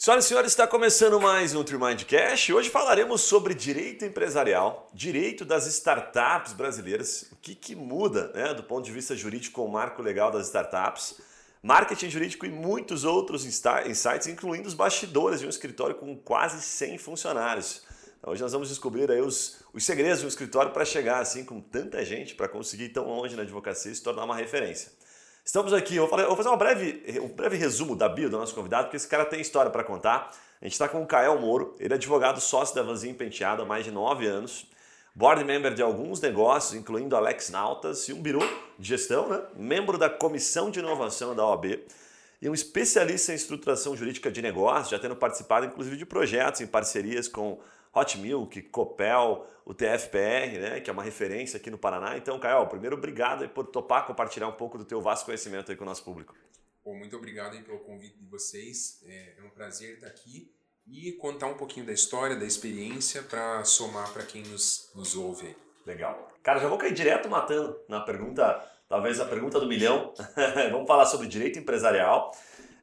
[0.00, 2.50] Senhoras e senhores, está começando mais um Trimind Cash.
[2.50, 8.62] Hoje falaremos sobre direito empresarial, direito das startups brasileiras, o que, que muda né, do
[8.62, 11.20] ponto de vista jurídico com o marco legal das startups,
[11.60, 16.96] marketing jurídico e muitos outros insights, incluindo os bastidores de um escritório com quase 100
[16.98, 17.82] funcionários.
[18.20, 21.44] Então, hoje nós vamos descobrir aí os, os segredos de um escritório para chegar assim
[21.44, 24.92] com tanta gente, para conseguir ir tão longe na advocacia e se tornar uma referência.
[25.48, 28.84] Estamos aqui, eu vou fazer uma breve, um breve resumo da bio do nosso convidado,
[28.84, 30.30] porque esse cara tem história para contar.
[30.60, 33.64] A gente está com o Kael Moro, ele é advogado sócio da Vanzinho Penteado há
[33.64, 34.66] mais de nove anos,
[35.14, 38.40] board member de alguns negócios, incluindo Alex Nautas e um birô
[38.78, 39.40] de gestão, né?
[39.56, 41.80] membro da Comissão de Inovação da OAB
[42.42, 46.66] e um especialista em estruturação jurídica de negócios, já tendo participado inclusive de projetos em
[46.66, 47.58] parcerias com
[47.94, 52.16] Hot Milk, Copel, o TFPR, né, que é uma referência aqui no Paraná.
[52.16, 55.84] Então, Caio, primeiro, obrigado por topar compartilhar um pouco do teu vasto conhecimento aí com
[55.84, 56.34] o nosso público.
[56.84, 59.02] Bom, muito obrigado pelo convite de vocês.
[59.06, 60.50] É, é um prazer estar aqui
[60.86, 65.54] e contar um pouquinho da história, da experiência para somar para quem nos, nos ouve.
[65.84, 66.32] Legal.
[66.42, 70.14] Cara, já vou cair direto matando na pergunta, talvez a pergunta do milhão.
[70.72, 72.32] Vamos falar sobre direito empresarial.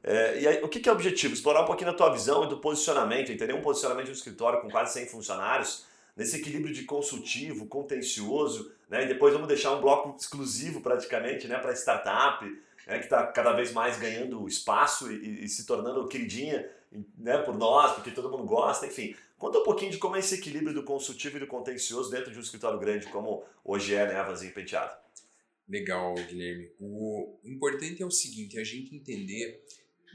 [0.06, 1.34] É, e aí, o que, que é o objetivo?
[1.34, 4.60] Explorar um pouquinho da tua visão e do posicionamento, entender um posicionamento de um escritório
[4.60, 5.84] com quase 100 funcionários,
[6.16, 9.02] nesse equilíbrio de consultivo, contencioso, né?
[9.02, 12.44] e depois vamos deixar um bloco exclusivo praticamente né, para startup,
[12.86, 16.70] né, que está cada vez mais ganhando espaço e, e, se tornando queridinha
[17.18, 19.14] né, por nós, porque todo mundo gosta, enfim.
[19.36, 22.38] Conta um pouquinho de como é esse equilíbrio do consultivo e do contencioso dentro de
[22.38, 24.96] um escritório grande, como hoje é né, a Vanzinho Penteado.
[25.68, 26.70] Legal, Guilherme.
[26.78, 29.62] O importante é o seguinte, a gente entender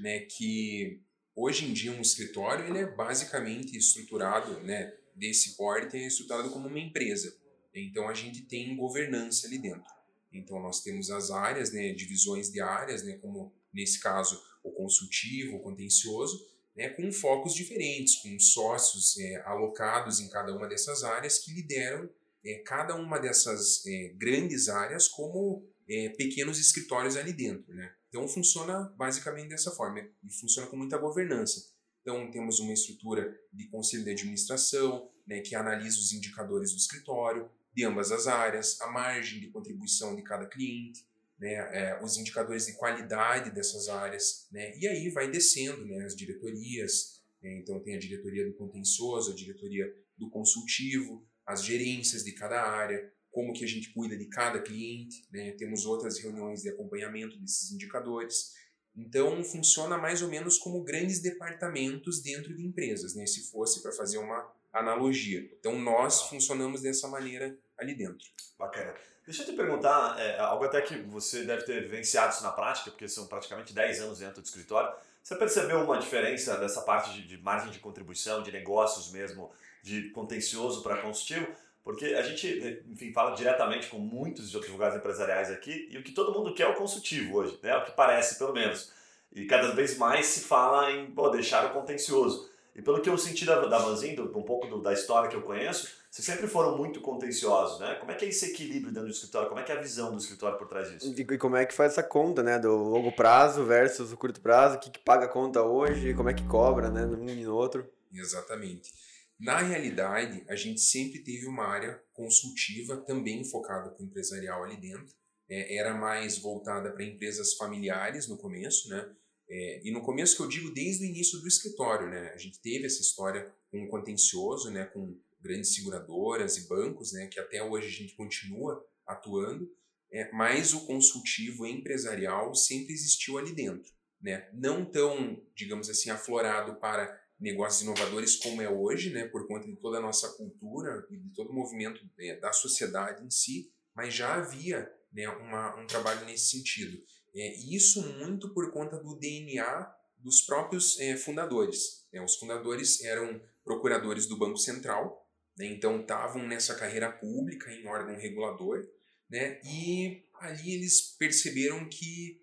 [0.02, 1.00] né, que
[1.36, 6.68] hoje em dia um escritório ele é basicamente estruturado, né, desse porte é estruturado como
[6.68, 7.36] uma empresa.
[7.74, 9.90] Então a gente tem governança ali dentro.
[10.34, 15.58] Então nós temos as áreas, né, divisões de áreas, né, como nesse caso o consultivo,
[15.58, 21.40] o contencioso, né, com focos diferentes, com sócios é, alocados em cada uma dessas áreas
[21.40, 22.10] que lideram
[22.44, 27.74] é, cada uma dessas é, grandes áreas como é, pequenos escritórios ali dentro.
[27.74, 27.94] Né?
[28.12, 31.72] Então funciona basicamente dessa forma e funciona com muita governança.
[32.02, 37.50] Então temos uma estrutura de conselho de administração, né, que analisa os indicadores do escritório,
[37.74, 41.08] de ambas as áreas, a margem de contribuição de cada cliente,
[41.40, 46.14] né, é, os indicadores de qualidade dessas áreas, né, e aí vai descendo né, as
[46.14, 49.86] diretorias, né, então tem a diretoria do contencioso, a diretoria
[50.18, 55.26] do consultivo, as gerências de cada área, como que a gente cuida de cada cliente,
[55.32, 55.52] né?
[55.52, 58.54] temos outras reuniões de acompanhamento desses indicadores.
[58.96, 63.26] Então, funciona mais ou menos como grandes departamentos dentro de empresas, né?
[63.26, 65.50] se fosse para fazer uma analogia.
[65.58, 68.28] Então, nós funcionamos dessa maneira ali dentro.
[68.60, 68.94] Bacana.
[69.26, 72.92] Deixa eu te perguntar, é, algo até que você deve ter vivenciado isso na prática,
[72.92, 74.94] porque são praticamente 10 anos dentro do escritório.
[75.24, 79.52] Você percebeu uma diferença dessa parte de, de margem de contribuição, de negócios mesmo,
[79.84, 81.48] de contencioso para consultivo?
[81.84, 86.34] Porque a gente, enfim, fala diretamente com muitos advogados empresariais aqui e o que todo
[86.34, 87.76] mundo quer é o consultivo hoje, né?
[87.78, 88.92] O que parece, pelo menos.
[89.32, 92.50] E cada vez mais se fala em pô, deixar o contencioso.
[92.76, 95.42] E pelo que eu senti da, da Vanzinho, um pouco do, da história que eu
[95.42, 97.96] conheço, vocês sempre foram muito contenciosos, né?
[97.96, 99.50] Como é que é esse equilíbrio dentro do escritório?
[99.50, 101.14] Como é que é a visão do escritório por trás disso?
[101.18, 102.60] E como é que faz essa conta, né?
[102.60, 106.30] Do longo prazo versus o curto prazo, o que, que paga a conta hoje, como
[106.30, 107.06] é que cobra, né?
[107.06, 107.90] Num e no outro.
[108.14, 108.92] Exatamente.
[109.42, 114.78] Na realidade, a gente sempre teve uma área consultiva também focada para o empresarial ali
[114.78, 115.16] dentro.
[115.50, 119.12] É, era mais voltada para empresas familiares no começo, né?
[119.50, 122.32] É, e no começo que eu digo desde o início do escritório, né?
[122.36, 124.86] A gente teve essa história com o contencioso, né?
[124.86, 127.26] Com grandes seguradoras e bancos, né?
[127.26, 129.68] Que até hoje a gente continua atuando.
[130.14, 133.92] É, mas o consultivo empresarial sempre existiu ali dentro,
[134.22, 134.48] né?
[134.54, 139.76] Não tão, digamos assim, aflorado para negócios inovadores como é hoje, né, por conta de
[139.76, 144.14] toda a nossa cultura e de todo o movimento é, da sociedade em si, mas
[144.14, 147.02] já havia né, uma, um trabalho nesse sentido.
[147.34, 152.06] É, isso muito por conta do DNA dos próprios é, fundadores.
[152.14, 152.22] Né?
[152.22, 155.28] Os fundadores eram procuradores do Banco Central,
[155.58, 155.66] né?
[155.66, 158.88] então estavam nessa carreira pública em órgão regulador,
[159.28, 159.60] né?
[159.66, 162.41] e ali eles perceberam que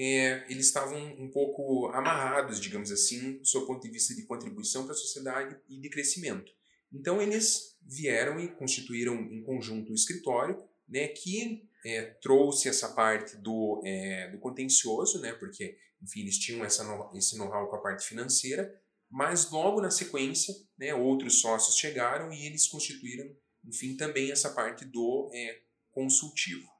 [0.00, 4.84] é, eles estavam um pouco amarrados, digamos assim, do seu ponto de vista de contribuição
[4.84, 6.52] para a sociedade e de crescimento.
[6.92, 13.36] Então eles vieram e constituíram em conjunto o escritório, né, que é, trouxe essa parte
[13.38, 16.84] do, é, do contencioso, né, porque enfim eles tinham essa
[17.14, 18.72] esse know-how com a parte financeira,
[19.10, 23.28] mas logo na sequência, né, outros sócios chegaram e eles constituíram,
[23.64, 25.58] enfim, também essa parte do é,
[25.90, 26.77] consultivo.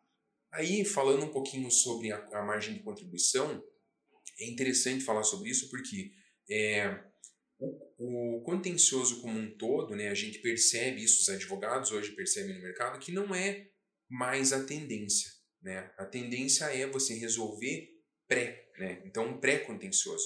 [0.52, 3.62] Aí, falando um pouquinho sobre a, a margem de contribuição,
[4.40, 6.12] é interessante falar sobre isso porque
[6.50, 7.04] é,
[7.58, 12.54] o, o contencioso como um todo, né, a gente percebe isso, os advogados hoje percebem
[12.54, 13.68] no mercado, que não é
[14.08, 15.30] mais a tendência.
[15.60, 15.90] Né?
[15.98, 17.88] A tendência é você resolver
[18.26, 19.02] pré, né?
[19.04, 20.24] então um pré-contencioso.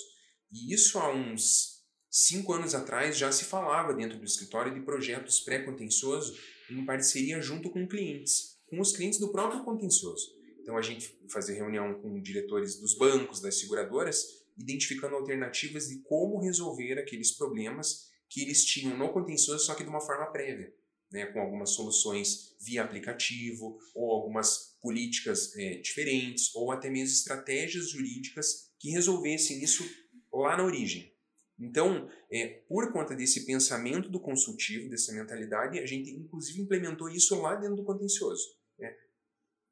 [0.50, 5.40] E isso há uns cinco anos atrás já se falava dentro do escritório de projetos
[5.40, 6.38] pré-contencioso
[6.70, 10.34] em parceria junto com clientes, com os clientes do próprio contencioso.
[10.62, 14.26] Então a gente fazia reunião com diretores dos bancos, das seguradoras,
[14.56, 19.90] identificando alternativas de como resolver aqueles problemas que eles tinham no contencioso, só que de
[19.90, 20.72] uma forma prévia,
[21.12, 27.90] né, com algumas soluções via aplicativo ou algumas políticas é, diferentes ou até mesmo estratégias
[27.90, 29.84] jurídicas que resolvessem isso
[30.32, 31.12] lá na origem.
[31.60, 37.38] Então, é, por conta desse pensamento do consultivo, dessa mentalidade, a gente inclusive implementou isso
[37.38, 38.61] lá dentro do contencioso.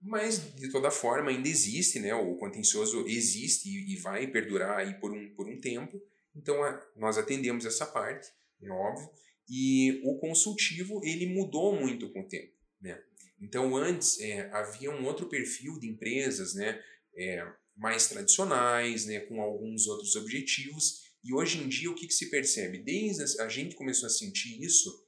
[0.00, 2.14] Mas, de toda forma, ainda existe, né?
[2.14, 6.00] o contencioso existe e, vai perdurar aí por um, por um tempo.
[6.34, 8.30] Então, a, nós atendemos essa parte,
[8.62, 9.10] é óbvio,
[9.48, 12.52] e o consultivo ele mudou muito com o tempo.
[12.80, 12.98] Né?
[13.40, 16.82] Então, antes é, havia um outro perfil de empresas né?
[17.14, 19.20] É, mais tradicionais, né?
[19.20, 22.78] com alguns outros objetivos, e hoje em dia o que, que se percebe?
[22.78, 25.06] Desde a, a gente começou a sentir isso,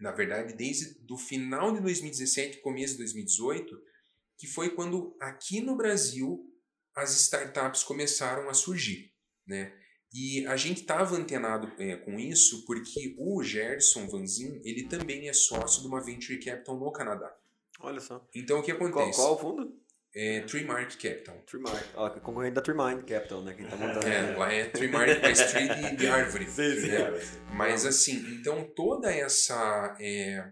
[0.00, 3.93] na verdade, desde do final de 2017, começo de 2018,
[4.38, 6.50] que foi quando aqui no Brasil
[6.94, 9.12] as startups começaram a surgir,
[9.46, 9.72] né?
[10.12, 15.32] E a gente estava antenado é, com isso porque o Gerson Vanzin, ele também é
[15.32, 17.36] sócio de uma venture capital no Canadá.
[17.80, 18.24] Olha só.
[18.32, 19.16] Então o que acontece?
[19.16, 19.84] Qual, qual o fundo?
[20.14, 21.36] É Treemark Capital.
[21.44, 21.84] Treemark.
[21.96, 23.54] Ó, concorrente da Treemind Capital, né?
[23.54, 24.06] Quem tá montando.
[24.06, 26.48] É, lá é Treemark, mas Tree de, de árvore.
[26.48, 27.10] Sim, sim, né?
[27.52, 29.96] Mas assim, então toda essa...
[29.98, 30.48] É,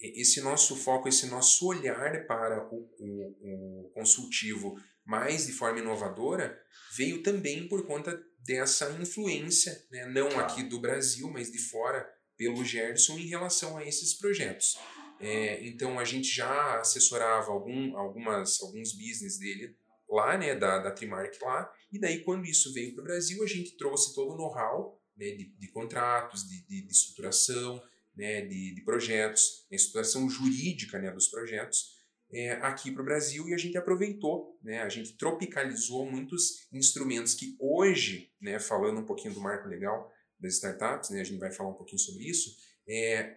[0.00, 6.60] esse nosso foco, esse nosso olhar para o, o, o consultivo mais de forma inovadora
[6.94, 10.44] veio também por conta dessa influência, né, não claro.
[10.44, 14.78] aqui do Brasil, mas de fora, pelo Gerson em relação a esses projetos.
[15.20, 19.76] É, então a gente já assessorava algum, algumas, alguns business dele
[20.08, 23.46] lá, né, da, da Trimark lá, e daí quando isso veio para o Brasil, a
[23.46, 27.82] gente trouxe todo o know-how né, de, de contratos, de, de, de estruturação,
[28.18, 31.96] né, de, de projetos, a estruturação jurídica né, dos projetos
[32.32, 37.34] é, aqui para o Brasil e a gente aproveitou, né, a gente tropicalizou muitos instrumentos
[37.34, 41.52] que hoje, né, falando um pouquinho do marco legal das startups, né, a gente vai
[41.52, 42.56] falar um pouquinho sobre isso,
[42.88, 43.36] é,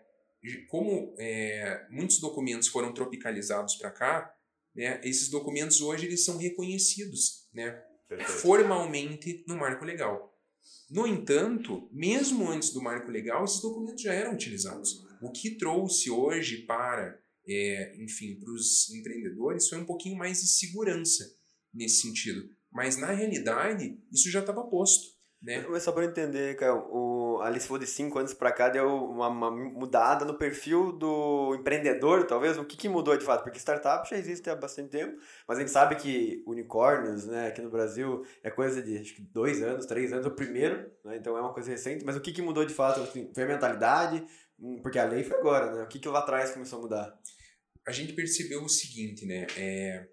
[0.68, 4.36] como é, muitos documentos foram tropicalizados para cá,
[4.76, 7.80] né, esses documentos hoje eles são reconhecidos né,
[8.42, 10.31] formalmente no marco legal.
[10.90, 15.04] No entanto, mesmo antes do marco legal, esses documentos já eram utilizados.
[15.22, 17.18] O que trouxe hoje para,
[17.48, 21.24] é, enfim, para os empreendedores foi um pouquinho mais de segurança
[21.74, 22.50] nesse sentido.
[22.72, 25.11] Mas na realidade, isso já estava posto.
[25.42, 25.66] Né?
[25.68, 28.88] Mas só para entender, Caio, o, ali se for de 5 anos para cá, deu
[28.88, 32.60] uma, uma, mudada no perfil do empreendedor, talvez?
[32.60, 33.44] O que, que mudou de fato?
[33.44, 37.60] Porque startup já existe há bastante tempo, mas a gente sabe que unicórnios, né, aqui
[37.60, 41.36] no Brasil, é coisa de acho que dois anos, três anos, o primeiro, né, então
[41.36, 43.02] é uma coisa recente, mas o que, que mudou de fato?
[43.02, 44.24] Assim, foi a mentalidade?
[44.60, 45.84] Hum, porque a lei foi agora, né?
[45.84, 47.20] O que, que lá atrás começou a mudar?
[47.88, 49.48] A gente percebeu o seguinte, né?
[49.58, 50.08] É,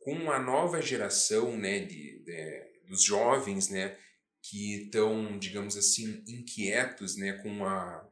[0.00, 3.96] com a nova geração né, de, de dos jovens, né?
[4.48, 8.10] Que estão, digamos assim, inquietos, né, com a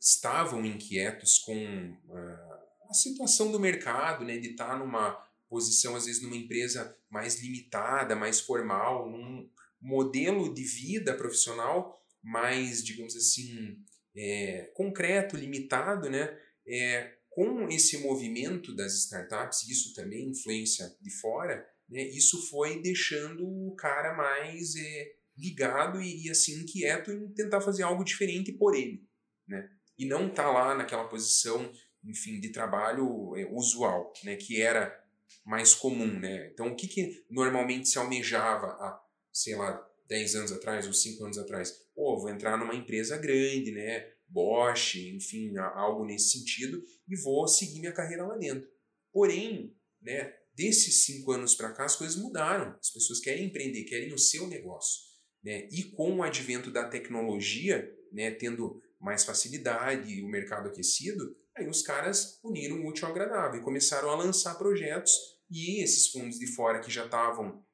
[0.00, 5.12] estavam inquietos com a, a situação do mercado, né, de estar tá numa
[5.48, 9.48] posição às vezes numa empresa mais limitada, mais formal, num
[9.80, 13.78] modelo de vida profissional mais, digamos assim,
[14.14, 16.36] é, concreto, limitado, né?
[16.66, 23.46] É, com esse movimento das startups, isso também influência de fora, né, isso foi deixando
[23.46, 28.74] o cara mais é, ligado e, e, assim inquieto em tentar fazer algo diferente por
[28.74, 29.06] ele,
[29.46, 29.68] né?
[29.98, 31.70] E não tá lá naquela posição,
[32.04, 34.36] enfim, de trabalho é, usual, né?
[34.36, 34.98] Que era
[35.44, 36.50] mais comum, né?
[36.52, 39.00] Então, o que, que normalmente se almejava há,
[39.32, 41.70] sei lá, 10 anos atrás ou 5 anos atrás?
[41.94, 44.12] Pô, vou entrar numa empresa grande, né?
[44.28, 48.68] Bosch, enfim, algo nesse sentido, e vou seguir minha carreira lá dentro.
[49.12, 52.76] Porém, né, desses cinco anos para cá, as coisas mudaram.
[52.80, 55.02] As pessoas querem empreender, querem o seu negócio.
[55.44, 55.68] Né?
[55.70, 61.82] E com o advento da tecnologia, né, tendo mais facilidade, o mercado aquecido, aí os
[61.82, 65.12] caras uniram o útil ao agradável e começaram a lançar projetos
[65.50, 67.64] e esses fundos de fora que já estavam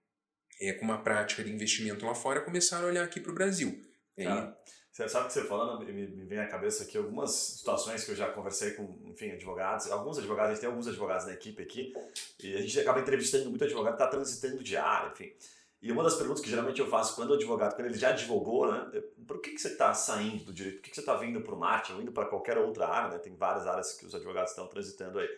[0.60, 3.80] é, com uma prática de investimento lá fora começaram a olhar aqui para o Brasil.
[4.16, 4.56] Cara,
[4.92, 8.16] você sabe que você falando, me, me vem à cabeça aqui algumas situações que eu
[8.16, 11.94] já conversei com, enfim, advogados, alguns advogados, a gente tem alguns advogados na equipe aqui,
[12.38, 15.32] e a gente acaba entrevistando muito advogado que está transitando de área, enfim.
[15.80, 18.70] E uma das perguntas que geralmente eu faço quando o advogado, quando ele já advogou,
[18.70, 18.88] né?
[18.92, 20.76] É, por que, que você está saindo do direito?
[20.76, 23.10] Por que, que você está vindo para o marketing ou indo para qualquer outra área,
[23.10, 23.18] né?
[23.18, 25.28] Tem várias áreas que os advogados estão transitando aí.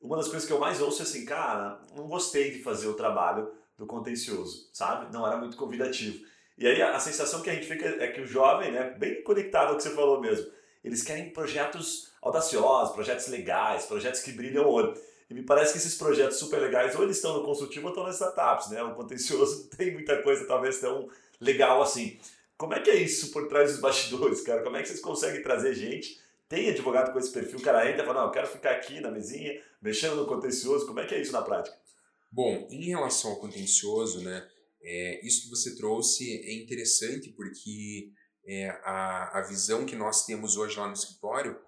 [0.00, 2.94] Uma das coisas que eu mais ouço é assim, cara, não gostei de fazer o
[2.94, 5.12] trabalho do contencioso, sabe?
[5.12, 6.24] Não era muito convidativo.
[6.60, 9.22] E aí a, a sensação que a gente fica é que o jovem, né, bem
[9.22, 10.46] conectado ao que você falou mesmo,
[10.84, 14.94] eles querem projetos audaciosos, projetos legais, projetos que brilham o olho.
[15.30, 18.04] E me parece que esses projetos super legais, ou eles estão no consultivo ou estão
[18.04, 18.82] nas startups, né?
[18.82, 21.08] O contencioso não tem muita coisa talvez tão
[21.40, 22.18] legal assim.
[22.58, 24.62] Como é que é isso por trás dos bastidores, cara?
[24.62, 26.20] Como é que vocês conseguem trazer gente?
[26.46, 29.00] Tem advogado com esse perfil, o cara entra e fala, não, eu quero ficar aqui
[29.00, 30.84] na mesinha, mexendo no contencioso.
[30.84, 31.74] Como é que é isso na prática?
[32.30, 34.46] Bom, em relação ao contencioso, né,
[34.82, 38.12] é, isso que você trouxe é interessante porque
[38.46, 41.58] é, a, a visão que nós temos hoje lá no escritório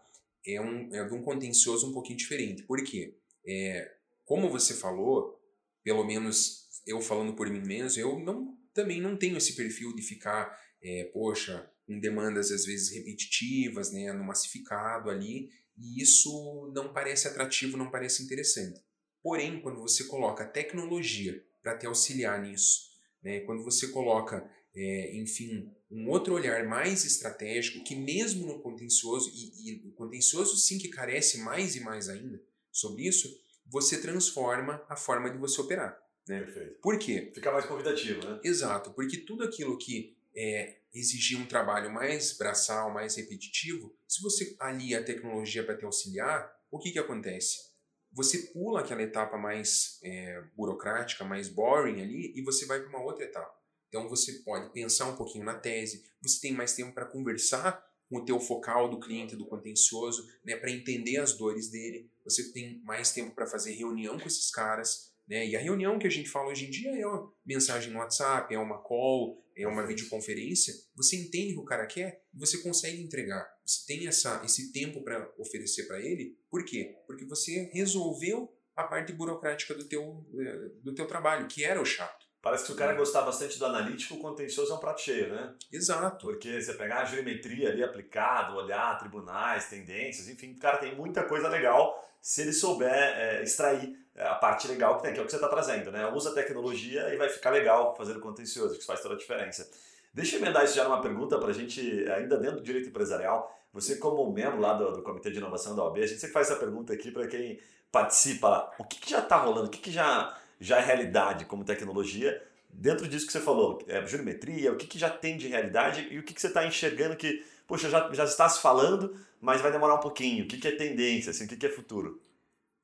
[0.47, 2.63] é, um, é de um contencioso um pouquinho diferente.
[2.63, 3.17] Por quê?
[3.47, 3.93] É,
[4.25, 5.41] como você falou,
[5.85, 10.03] pelo menos eu falando por mim mesmo, eu não, também não tenho esse perfil de
[10.03, 16.93] ficar, é, poxa, com demandas às vezes repetitivas, né, no massificado ali, e isso não
[16.93, 18.81] parece atrativo, não parece interessante.
[19.23, 22.92] Porém, quando você coloca tecnologia para te auxiliar nisso,
[23.23, 29.31] né, quando você coloca, é, enfim, um outro olhar mais estratégico, que mesmo no contencioso,
[29.35, 34.85] e, e o contencioso sim que carece mais e mais ainda, sobre isso, você transforma
[34.89, 35.99] a forma de você operar.
[36.27, 36.41] Né?
[36.41, 36.81] Perfeito.
[36.81, 37.31] Por quê?
[37.35, 38.41] Fica mais convidativo, né?
[38.43, 44.57] Exato, porque tudo aquilo que é, exigir um trabalho mais braçal, mais repetitivo, se você
[44.59, 47.72] alia a tecnologia para te auxiliar, o que, que acontece?
[48.13, 53.03] Você pula aquela etapa mais é, burocrática, mais boring ali, e você vai para uma
[53.03, 53.55] outra etapa.
[53.89, 58.19] Então você pode pensar um pouquinho na tese, você tem mais tempo para conversar com
[58.19, 62.11] o teu focal do cliente do contencioso, né, para entender as dores dele.
[62.25, 65.47] Você tem mais tempo para fazer reunião com esses caras, né?
[65.47, 68.55] E a reunião que a gente fala hoje em dia é uma mensagem no WhatsApp,
[68.55, 70.75] é uma call, é uma videoconferência.
[70.95, 73.47] Você entende o que o cara quer e você consegue entregar.
[73.65, 76.37] Você tem essa, esse tempo para oferecer para ele.
[76.51, 76.97] Por quê?
[77.07, 81.85] Porque você resolveu a parte burocrática do teu, eh, do teu trabalho, que era o
[81.85, 82.27] chato.
[82.41, 85.55] Parece que o cara gostar bastante do analítico, o contencioso é um prato cheio, né?
[85.73, 86.27] Exato.
[86.27, 91.23] Porque você pegar a geometria ali aplicado, olhar tribunais, tendências, enfim, o cara tem muita
[91.23, 95.23] coisa legal se ele souber é, extrair é, a parte legal que tem, que é
[95.23, 96.11] o que você está trazendo, né?
[96.13, 99.69] Usa a tecnologia e vai ficar legal fazer o contencioso, que faz toda a diferença.
[100.15, 103.55] Deixa eu emendar isso já numa pergunta para a gente, ainda dentro do direito empresarial.
[103.73, 106.51] Você, como membro lá do, do Comitê de Inovação da OAB, a gente sempre faz
[106.51, 107.59] essa pergunta aqui para quem
[107.91, 108.71] participa.
[108.79, 109.67] O que, que já está rolando?
[109.67, 113.99] O que, que já já é realidade como tecnologia, dentro disso que você falou, é,
[113.99, 117.45] o que, que já tem de realidade e o que, que você está enxergando que,
[117.67, 120.45] poxa, já, já está se falando, mas vai demorar um pouquinho.
[120.45, 122.21] O que, que é tendência, assim, o que, que é futuro?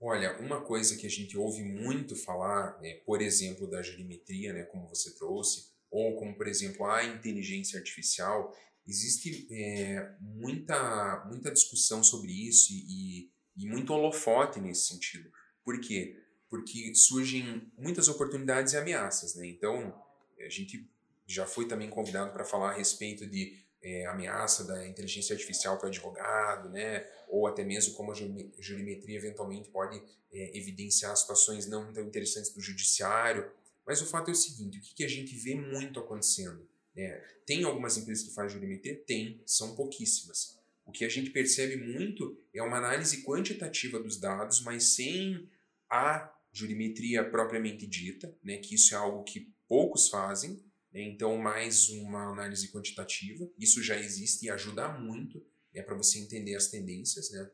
[0.00, 4.62] Olha, uma coisa que a gente ouve muito falar, né, por exemplo, da jurimetria, né,
[4.64, 8.56] como você trouxe, ou como, por exemplo, a inteligência artificial,
[8.86, 15.30] existe é, muita, muita discussão sobre isso e, e muito holofote nesse sentido.
[15.64, 16.16] Por quê?
[16.48, 19.46] porque surgem muitas oportunidades e ameaças, né?
[19.46, 19.94] Então,
[20.40, 20.88] a gente
[21.26, 25.86] já foi também convidado para falar a respeito de é, ameaça da inteligência artificial para
[25.86, 27.06] o advogado, né?
[27.28, 32.60] Ou até mesmo como a jurimetria eventualmente pode é, evidenciar situações não tão interessantes do
[32.60, 33.50] judiciário.
[33.86, 36.68] Mas o fato é o seguinte, o que, que a gente vê muito acontecendo?
[36.94, 37.22] Né?
[37.46, 38.96] Tem algumas empresas que fazem jurimetria?
[39.06, 40.58] Tem, são pouquíssimas.
[40.84, 45.48] O que a gente percebe muito é uma análise quantitativa dos dados, mas sem
[45.88, 52.32] a jurimetria propriamente dita, né, que isso é algo que poucos fazem, então mais uma
[52.32, 57.30] análise quantitativa, isso já existe e ajuda muito né, para você entender as tendências.
[57.30, 57.50] Né?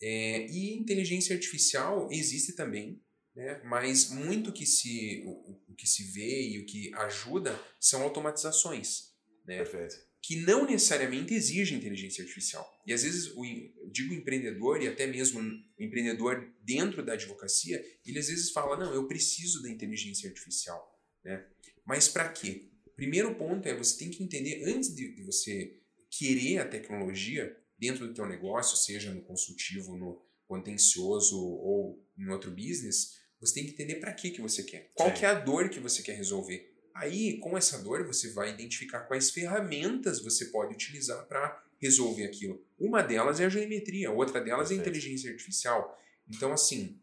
[0.00, 3.02] É, e inteligência artificial existe também,
[3.34, 8.02] né, mas muito que se, o, o, que se vê e o que ajuda são
[8.02, 9.12] automatizações.
[9.44, 9.56] Né?
[9.58, 12.68] Perfeito que não necessariamente exige inteligência artificial.
[12.84, 17.80] E às vezes, o, eu digo empreendedor e até mesmo o empreendedor dentro da advocacia,
[18.04, 21.00] ele às vezes fala, não, eu preciso da inteligência artificial.
[21.24, 21.46] Né?
[21.84, 22.68] Mas para quê?
[22.96, 25.78] Primeiro ponto é, você tem que entender, antes de, de você
[26.10, 32.50] querer a tecnologia dentro do teu negócio, seja no consultivo, no contencioso ou em outro
[32.50, 34.90] business, você tem que entender para que que você quer.
[34.94, 36.74] Qual que é a dor que você quer resolver.
[36.94, 42.64] Aí, com essa dor, você vai identificar quais ferramentas você pode utilizar para resolver aquilo.
[42.78, 44.80] Uma delas é a geometria, outra delas Perfeito.
[44.80, 46.00] é a inteligência artificial.
[46.26, 46.98] Então, assim,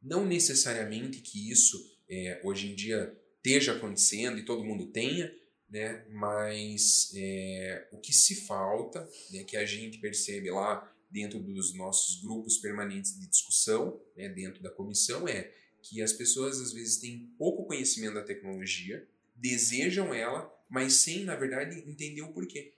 [0.00, 5.32] não necessariamente que isso é, hoje em dia esteja acontecendo e todo mundo tenha,
[5.70, 6.04] né?
[6.10, 12.20] mas é, o que se falta, né, que a gente percebe lá dentro dos nossos
[12.20, 15.52] grupos permanentes de discussão, né, dentro da comissão, é
[15.82, 21.34] que as pessoas às vezes têm pouco conhecimento da tecnologia, desejam ela, mas sem, na
[21.34, 22.74] verdade, entender o porquê.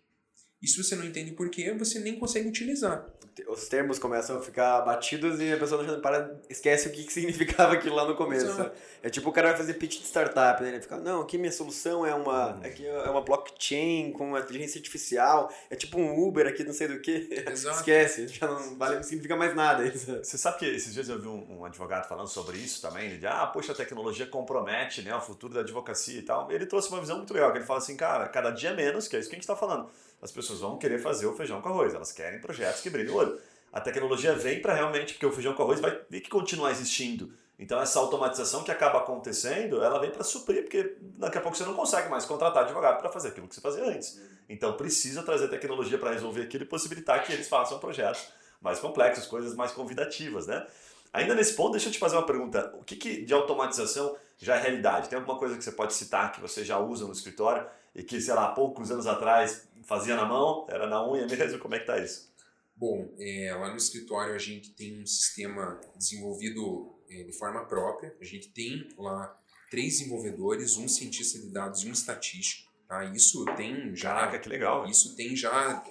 [0.62, 3.06] E se você não entende o porquê, você nem consegue utilizar.
[3.48, 7.12] Os termos começam a ficar batidos e a pessoa não para, esquece o que, que
[7.12, 8.46] significava aquilo lá no começo.
[8.46, 8.72] Exato.
[9.02, 10.68] É tipo o cara vai fazer pitch de startup, né?
[10.70, 12.60] Ele fica, não, aqui minha solução é uma, Uhum.
[12.62, 17.00] aqui é uma blockchain com inteligência artificial, é tipo um Uber aqui, não sei do
[17.00, 17.28] que.
[17.50, 17.78] Exato.
[17.78, 20.18] Esquece, já não, vale, não significa mais nada isso.
[20.22, 23.16] Você sabe que esses dias eu vi um, um advogado falando sobre isso também, ele
[23.18, 26.50] de, ah, poxa, a tecnologia compromete né, o futuro da advocacia e tal.
[26.52, 29.16] Ele trouxe uma visão muito legal, que ele fala assim, cara, cada dia menos, que
[29.16, 29.88] é isso que a gente está falando,
[30.20, 33.16] as pessoas vão querer fazer o feijão com arroz, elas querem projetos que brilhem o
[33.16, 33.38] olho.
[33.72, 37.32] A tecnologia vem para realmente, porque o feijão com arroz vai ter que continuar existindo.
[37.58, 41.64] Então essa automatização que acaba acontecendo, ela vem para suprir, porque daqui a pouco você
[41.64, 44.18] não consegue mais contratar advogado para fazer aquilo que você fazia antes.
[44.48, 48.28] Então precisa trazer tecnologia para resolver aquilo e possibilitar que eles façam projetos
[48.60, 50.66] mais complexos, coisas mais convidativas, né?
[51.12, 52.72] Ainda nesse ponto, deixa eu te fazer uma pergunta.
[52.78, 55.08] O que, que de automatização já é realidade?
[55.08, 58.20] Tem alguma coisa que você pode citar que você já usa no escritório e que,
[58.20, 61.58] sei lá, poucos anos atrás fazia na mão, era na unha mesmo?
[61.58, 62.30] Como é que tá isso?
[62.76, 68.14] Bom, é, lá no escritório a gente tem um sistema desenvolvido é, de forma própria.
[68.20, 69.38] A gente tem lá
[69.70, 72.70] três desenvolvedores, um cientista de dados e um estatístico.
[72.88, 73.04] Tá?
[73.04, 74.14] Isso tem já.
[74.14, 74.88] Caraca, que legal.
[74.88, 75.84] Isso tem já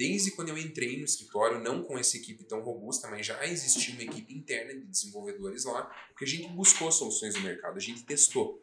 [0.00, 3.92] desde quando eu entrei no escritório, não com essa equipe tão robusta, mas já existia
[3.92, 8.02] uma equipe interna de desenvolvedores lá, porque a gente buscou soluções no mercado, a gente
[8.04, 8.62] testou.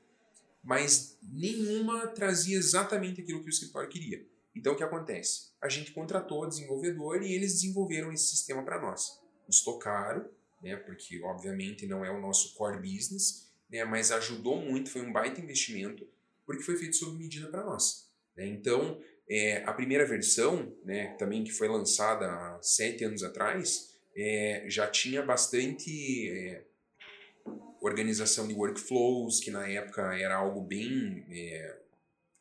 [0.67, 4.27] Mas nenhuma trazia exatamente aquilo que o escritório queria.
[4.53, 5.51] Então o que acontece?
[5.61, 9.17] A gente contratou o desenvolvedor e eles desenvolveram esse sistema para nós.
[9.45, 10.29] Custou caro,
[10.61, 15.13] né, porque obviamente não é o nosso core business, né, mas ajudou muito, foi um
[15.13, 16.05] baita investimento,
[16.45, 18.11] porque foi feito sob medida para nós.
[18.35, 18.47] Né?
[18.47, 24.65] Então, é, a primeira versão, né, também que foi lançada há sete anos atrás, é,
[24.67, 26.66] já tinha bastante é,
[27.81, 31.77] organização de workflows, que na época era algo bem é,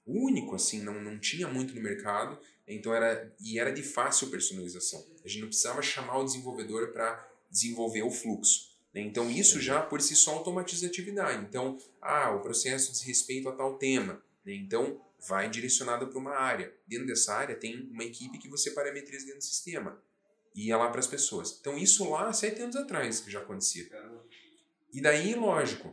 [0.07, 5.05] único, assim, não, não tinha muito no mercado, então era e era de fácil personalização.
[5.25, 8.70] A gente não precisava chamar o desenvolvedor para desenvolver o fluxo.
[8.94, 9.01] né?
[9.01, 11.44] Então isso já por si só automatiza a atividade.
[11.44, 14.22] Então, ah, o processo diz respeito a tal tema.
[14.44, 14.55] né?
[14.55, 16.72] Então vai direcionado para uma área.
[16.87, 20.01] Dentro dessa área tem uma equipe que você parametriza dentro do sistema
[20.55, 21.59] e é lá para as pessoas.
[21.61, 23.88] Então isso lá sete anos atrás que já acontecia.
[24.92, 25.92] E daí, lógico,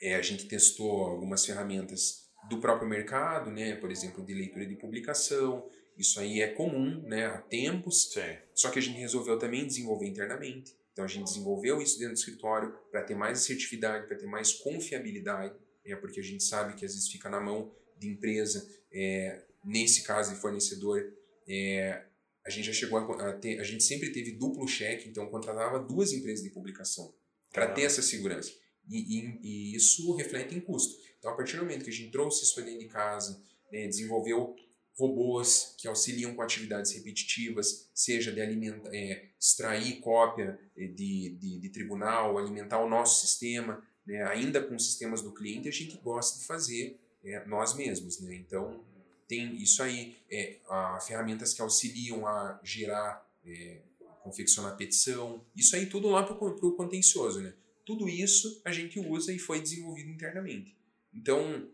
[0.00, 3.76] é, a gente testou algumas ferramentas do próprio mercado, né?
[3.76, 5.68] Por exemplo, de leitura de publicação.
[5.96, 7.26] Isso aí é comum, né?
[7.26, 8.12] Há tempos.
[8.12, 8.20] Sim.
[8.54, 10.76] Só que a gente resolveu também desenvolver internamente.
[10.92, 14.52] Então a gente desenvolveu isso dentro do escritório para ter mais assertividade, para ter mais
[14.54, 15.94] confiabilidade, né?
[15.96, 20.34] porque a gente sabe que às vezes fica na mão de empresa, é, nesse caso
[20.34, 21.12] de fornecedor,
[21.46, 22.02] é,
[22.46, 26.12] a gente já chegou a ter, a gente sempre teve duplo cheque, então contratava duas
[26.12, 27.14] empresas de publicação
[27.56, 28.52] para ter essa segurança.
[28.86, 30.94] E, e, e, isso reflete em custo.
[31.18, 33.42] Então, a partir do momento que a gente trouxe isso para dentro de casa,
[33.72, 34.54] né, desenvolveu
[34.98, 41.68] robôs que auxiliam com atividades repetitivas, seja de alimentar, é, extrair cópia de, de, de,
[41.70, 46.44] tribunal, alimentar o nosso sistema, né, ainda com sistemas do cliente, a gente gosta de
[46.44, 48.20] fazer é, nós mesmos.
[48.20, 48.34] Né?
[48.36, 48.84] Então,
[49.26, 53.80] tem isso aí, é, a, ferramentas que auxiliam a gerar, é,
[54.26, 57.40] confeccionar petição, isso aí tudo lá para o contencioso.
[57.40, 57.54] Né?
[57.84, 60.76] Tudo isso a gente usa e foi desenvolvido internamente.
[61.14, 61.68] Então,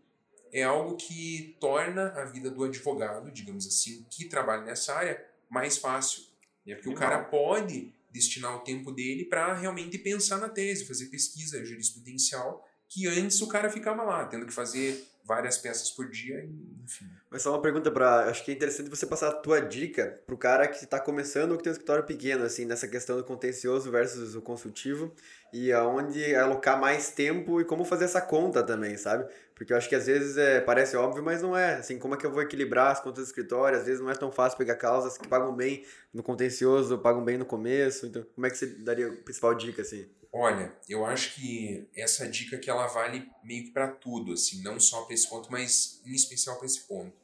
[0.51, 5.77] é algo que torna a vida do advogado, digamos assim, que trabalha nessa área, mais
[5.77, 6.23] fácil.
[6.65, 6.75] Né?
[6.75, 11.65] Porque o cara pode destinar o tempo dele para realmente pensar na tese, fazer pesquisa
[11.65, 16.47] jurisprudencial, que antes o cara ficava lá, tendo que fazer várias peças por dia,
[16.83, 17.05] enfim.
[17.29, 20.37] Mas só uma pergunta para, acho que é interessante você passar a tua dica pro
[20.37, 23.89] cara que está começando ou que tem um escritório pequeno, assim, nessa questão do contencioso
[23.89, 25.13] versus o consultivo
[25.53, 29.25] e aonde alocar mais tempo e como fazer essa conta também, sabe?
[29.55, 31.75] Porque eu acho que às vezes é, parece óbvio, mas não é.
[31.75, 33.77] Assim, como é que eu vou equilibrar as contas do escritório?
[33.77, 37.37] Às vezes não é tão fácil pegar causas que pagam bem no contencioso, pagam bem
[37.37, 38.07] no começo.
[38.07, 40.09] Então, como é que você daria a principal dica, assim?
[40.35, 44.79] Olha, eu acho que essa dica que ela vale meio que para tudo, assim, não
[44.79, 47.15] só para esse ponto, mas em especial para esse ponto.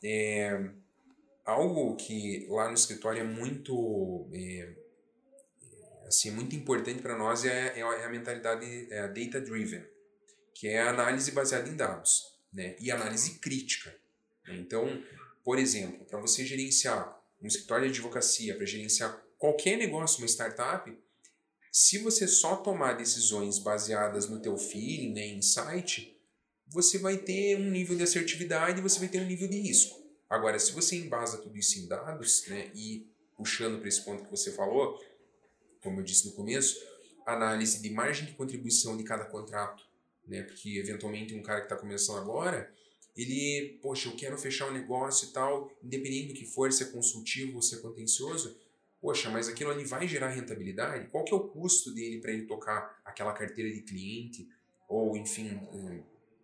[0.00, 0.70] É,
[1.44, 4.76] algo que lá no escritório é muito é,
[6.06, 9.84] assim, muito importante para nós é, é, a mentalidade é, data driven,
[10.54, 12.76] que é a análise baseada em dados, né?
[12.78, 13.92] E análise crítica.
[14.46, 14.56] Né?
[14.56, 15.02] Então,
[15.44, 20.96] por exemplo, para você gerenciar um escritório de advocacia, para gerenciar qualquer negócio, uma startup,
[21.78, 26.18] se você só tomar decisões baseadas no teu feeling, né, insight,
[26.66, 29.94] você vai ter um nível de assertividade e você vai ter um nível de risco.
[30.26, 34.30] Agora, se você embasa tudo isso em dados, né, e puxando para esse ponto que
[34.30, 34.98] você falou,
[35.82, 36.80] como eu disse no começo,
[37.26, 39.84] análise de margem de contribuição de cada contrato,
[40.26, 40.44] né?
[40.44, 42.72] Porque eventualmente um cara que está começando agora,
[43.14, 46.86] ele, poxa, eu quero fechar um negócio e tal, independente do que for, se é
[46.86, 48.56] consultivo ou se é contencioso,
[49.06, 51.06] poxa, mas aquilo ali vai gerar rentabilidade?
[51.12, 54.48] Qual que é o custo dele para ele tocar aquela carteira de cliente
[54.88, 56.00] ou, enfim, eh,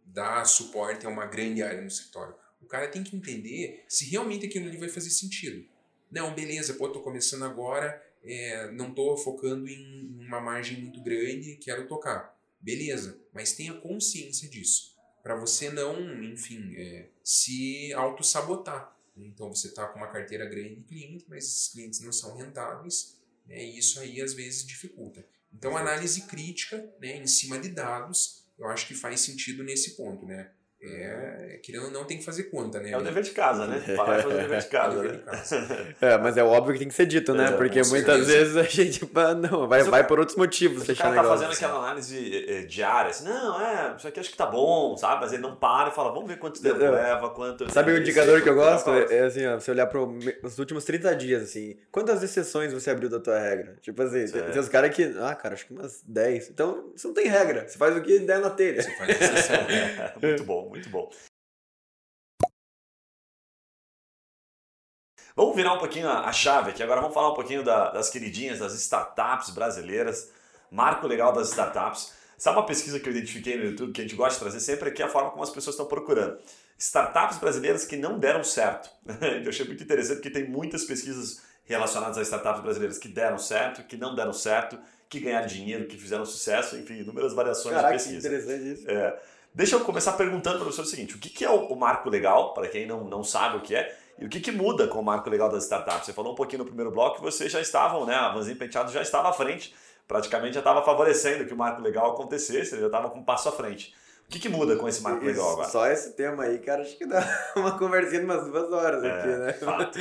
[0.06, 2.36] dar suporte a uma grande área no escritório?
[2.60, 5.66] O cara tem que entender se realmente aquilo ali vai fazer sentido.
[6.08, 11.56] Não, beleza, pô, tô começando agora, é, não tô focando em uma margem muito grande,
[11.56, 12.38] quero tocar.
[12.60, 14.94] Beleza, mas tenha consciência disso.
[15.20, 18.96] Para você não, enfim, é, se auto-sabotar.
[19.16, 23.16] Então você está com uma carteira grande de clientes, mas esses clientes não são rentáveis,
[23.46, 25.26] né, e isso aí às vezes dificulta.
[25.52, 30.24] Então, análise crítica né, em cima de dados, eu acho que faz sentido nesse ponto.
[30.24, 30.50] Né?
[30.84, 32.90] É, querendo ou não, tem que fazer conta, né?
[32.90, 33.80] É o dever de casa, né?
[33.96, 35.06] Parar e fazer o dever de casa.
[35.06, 35.94] É, de casa.
[36.00, 37.50] é, mas é óbvio que tem que ser dito, né?
[37.50, 39.08] É, Porque muitas vezes a gente
[39.40, 43.24] não, vai, vai por outros motivos o cara tá fazendo aquela análise eh, diária, assim,
[43.24, 45.20] não, é, isso aqui acho que tá bom, sabe?
[45.20, 47.70] Mas ele não para e fala, vamos ver quanto tempo leva, quanto...
[47.72, 48.90] Sabe o indicador que eu gosto?
[48.90, 50.00] É, é assim, ó, você olhar para
[50.42, 53.76] os últimos 30 dias, assim, quantas exceções você abriu da tua regra?
[53.80, 56.50] Tipo assim, tem, tem os caras que, ah, cara, acho que umas 10.
[56.50, 58.82] Então, você não tem regra, você faz o que der na telha.
[58.82, 59.56] Você faz exceção.
[59.56, 61.10] é, muito bom, muito bom.
[65.34, 66.82] Vamos virar um pouquinho a chave aqui.
[66.82, 70.30] Agora vamos falar um pouquinho da, das queridinhas, das startups brasileiras.
[70.70, 72.12] Marco legal das startups.
[72.36, 74.88] Sabe uma pesquisa que eu identifiquei no YouTube que a gente gosta de trazer sempre
[74.88, 76.38] aqui é a forma como as pessoas estão procurando.
[76.76, 78.90] Startups brasileiras que não deram certo.
[79.42, 83.84] eu achei muito interessante porque tem muitas pesquisas relacionadas a startups brasileiras que deram certo,
[83.84, 88.02] que não deram certo, que ganharam dinheiro, que fizeram sucesso, enfim, inúmeras variações Caraca, de
[88.02, 88.28] pesquisa.
[88.28, 88.90] Que interessante isso.
[88.90, 89.20] É.
[89.54, 92.68] Deixa eu começar perguntando para você o seguinte: o que é o marco legal, para
[92.68, 95.28] quem não, não sabe o que é, e o que, que muda com o marco
[95.28, 96.06] legal das startups?
[96.06, 98.14] Você falou um pouquinho no primeiro bloco que vocês já estavam, né?
[98.14, 99.74] A Vanzinho Penteado já estava à frente,
[100.06, 103.48] praticamente já estava favorecendo que o marco legal acontecesse, ele já estava com um passo
[103.48, 103.94] à frente.
[104.26, 105.68] O que, que muda com esse marco legal agora?
[105.68, 107.22] Só esse tema aí, cara, acho que dá
[107.56, 109.52] uma conversinha de umas duas horas é, aqui, né?
[109.54, 109.98] Fato.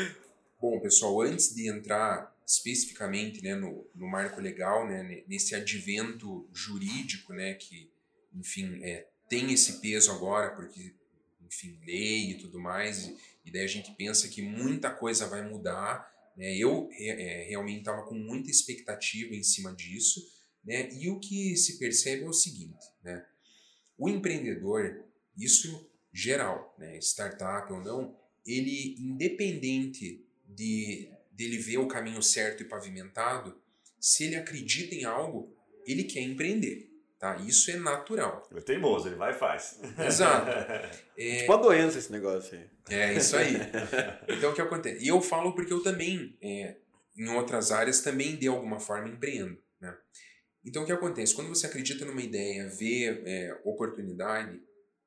[0.61, 7.33] Bom, pessoal, antes de entrar especificamente né, no, no marco legal, né, nesse advento jurídico,
[7.33, 7.89] né, que,
[8.33, 10.93] enfim, é, tem esse peso agora, porque,
[11.41, 15.41] enfim, lei e tudo mais, e, e daí a gente pensa que muita coisa vai
[15.41, 16.05] mudar.
[16.35, 16.53] Né?
[16.57, 20.21] Eu é, realmente estava com muita expectativa em cima disso.
[20.65, 20.89] Né?
[20.91, 23.25] E o que se percebe é o seguinte: né?
[23.97, 25.05] o empreendedor,
[25.37, 26.97] isso geral, né?
[26.97, 28.13] startup ou não,
[28.45, 33.57] ele, independente de dele ver o caminho certo e pavimentado,
[33.97, 35.55] se ele acredita em algo,
[35.87, 36.90] ele quer empreender.
[37.21, 37.35] Tá?
[37.37, 38.47] Isso é natural.
[38.49, 39.79] Ele é teimoso, ele vai e faz.
[39.99, 40.49] Exato.
[41.15, 42.67] É tipo uma doença esse negócio aí.
[42.89, 43.53] É, isso aí.
[44.27, 45.05] Então, o que acontece?
[45.05, 46.77] E eu falo porque eu também, é,
[47.15, 49.55] em outras áreas, também de alguma forma empreendo.
[49.79, 49.95] Né?
[50.65, 51.35] Então, o que acontece?
[51.35, 54.59] Quando você acredita numa ideia, vê é, oportunidade,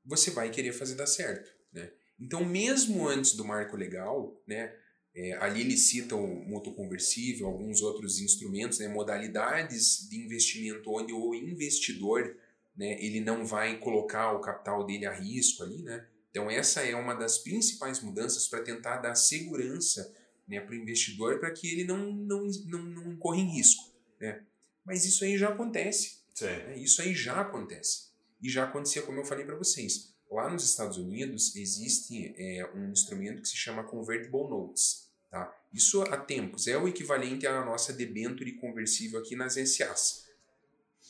[0.04, 1.50] você vai querer fazer dar certo.
[1.72, 1.90] Né?
[2.20, 4.72] Então, mesmo antes do marco legal, né,
[5.16, 11.12] é, ali ele cita o mútuo conversível, alguns outros instrumentos, né, modalidades de investimento onde
[11.12, 12.36] o investidor
[12.76, 15.82] né, ele não vai colocar o capital dele a risco ali.
[15.82, 16.04] Né?
[16.30, 20.12] Então essa é uma das principais mudanças para tentar dar segurança
[20.48, 23.84] né, para o investidor para que ele não, não, não, não corra em risco.
[24.20, 24.42] Né?
[24.84, 26.24] Mas isso aí já acontece.
[26.40, 26.78] Né?
[26.78, 28.12] Isso aí já acontece.
[28.42, 30.12] E já acontecia, como eu falei para vocês.
[30.30, 35.03] Lá nos Estados Unidos existe é, um instrumento que se chama Convertible Notes.
[35.34, 35.52] Tá?
[35.72, 40.28] Isso há tempos é o equivalente à nossa debênture conversível aqui nas SAs,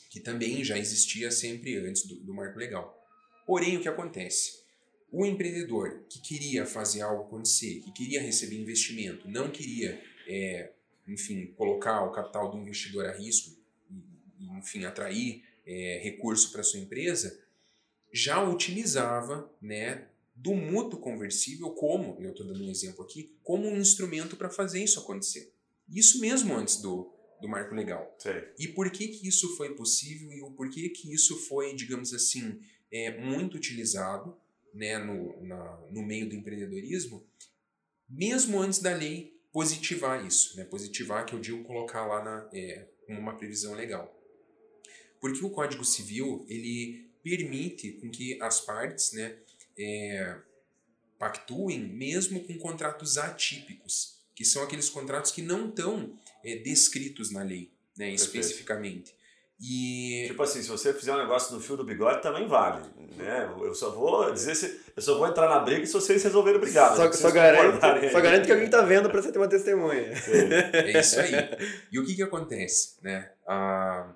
[0.08, 2.98] que também já existia sempre antes do, do marco legal.
[3.46, 4.64] Porém, o que acontece?
[5.12, 10.72] O empreendedor que queria fazer algo acontecer, que queria receber investimento, não queria, é,
[11.06, 13.54] enfim, colocar o capital do investidor a risco,
[13.90, 17.38] e, enfim, atrair é, recurso para sua empresa,
[18.10, 23.78] já utilizava né, do mútuo conversível como, eu estou dando um exemplo aqui, como um
[23.78, 25.52] instrumento para fazer isso acontecer.
[25.88, 28.14] Isso mesmo antes do, do marco legal.
[28.18, 28.30] Sim.
[28.58, 32.60] E por que, que isso foi possível e o porquê que isso foi, digamos assim,
[32.90, 34.36] é, muito utilizado
[34.72, 37.24] né, no, na, no meio do empreendedorismo,
[38.08, 40.56] mesmo antes da lei positivar isso.
[40.56, 40.64] Né?
[40.64, 44.12] Positivar, que eu digo colocar lá na, é, uma previsão legal.
[45.20, 49.38] Porque o Código Civil, ele permite com que as partes, né,
[49.78, 50.36] é,
[51.18, 56.12] pactuem mesmo com contratos atípicos, que são aqueles contratos que não estão
[56.44, 59.14] é, descritos na lei, né, especificamente.
[59.60, 60.24] E...
[60.26, 62.82] Tipo assim, se você fizer um negócio no fio do bigode, também vale.
[63.16, 63.48] Né?
[63.60, 64.80] Eu só vou dizer se.
[64.96, 66.94] Eu só vou entrar na briga se vocês resolverem brigar.
[66.96, 70.12] Só, só, garante, só garante que alguém está vendo para você ter uma testemunha.
[70.72, 71.32] É isso aí.
[71.90, 72.96] E o que, que acontece?
[73.00, 73.30] Né?
[73.46, 74.12] Ah,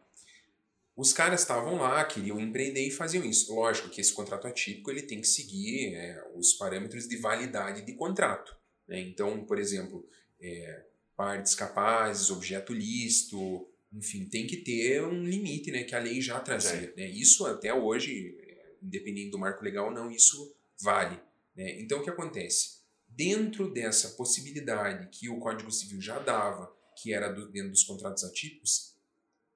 [0.98, 3.54] os caras estavam lá, queriam empreender e faziam isso.
[3.54, 7.92] Lógico que esse contrato atípico ele tem que seguir é, os parâmetros de validade de
[7.92, 8.52] contrato.
[8.88, 9.00] Né?
[9.02, 10.04] Então, por exemplo,
[10.40, 16.20] é, partes capazes, objeto lícito, enfim, tem que ter um limite né, que a lei
[16.20, 16.92] já trazia.
[16.96, 17.08] Né?
[17.08, 18.36] Isso até hoje,
[18.82, 21.16] independente do marco legal ou não, isso vale.
[21.54, 21.80] Né?
[21.80, 22.78] Então, o que acontece?
[23.06, 28.24] Dentro dessa possibilidade que o Código Civil já dava, que era do, dentro dos contratos
[28.24, 28.97] atípicos, é,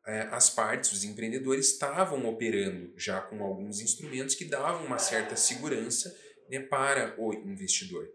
[0.04, 6.16] as partes, os empreendedores, estavam operando já com alguns instrumentos que davam uma certa segurança
[6.48, 8.10] né, para o investidor.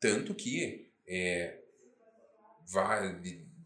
[0.00, 1.58] Tanto que, é,
[2.66, 3.20] vai,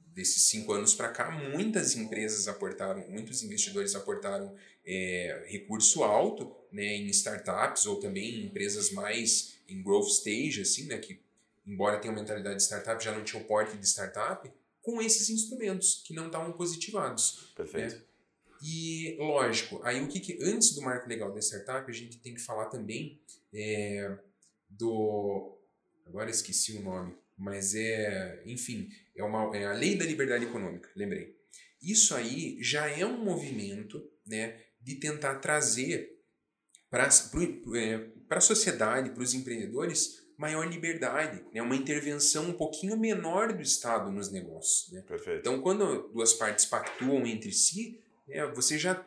[0.08, 6.96] desses cinco anos para cá, muitas empresas aportaram, muitos investidores aportaram é, recurso alto né,
[6.96, 11.20] em startups ou também em empresas mais em growth stage, assim, né, que
[11.66, 14.50] embora tenham mentalidade de startup, já não tinham porte de startup,
[14.82, 17.52] com esses instrumentos que não estavam positivados.
[17.56, 17.94] Perfeito.
[17.94, 18.02] Né?
[18.62, 22.34] E, lógico, aí o que, que, antes do marco legal da startup, a gente tem
[22.34, 23.20] que falar também
[23.52, 24.16] é,
[24.68, 25.58] do.
[26.06, 30.90] Agora esqueci o nome, mas é, enfim, é, uma, é a lei da liberdade econômica,
[30.94, 31.36] lembrei.
[31.80, 36.20] Isso aí já é um movimento né, de tentar trazer
[36.88, 41.62] para é, a sociedade, para os empreendedores, maior liberdade, né?
[41.62, 44.92] uma intervenção um pouquinho menor do Estado nos negócios.
[44.92, 45.00] Né?
[45.02, 45.38] Perfeito.
[45.38, 49.04] Então, quando duas partes pactuam entre si, né, você já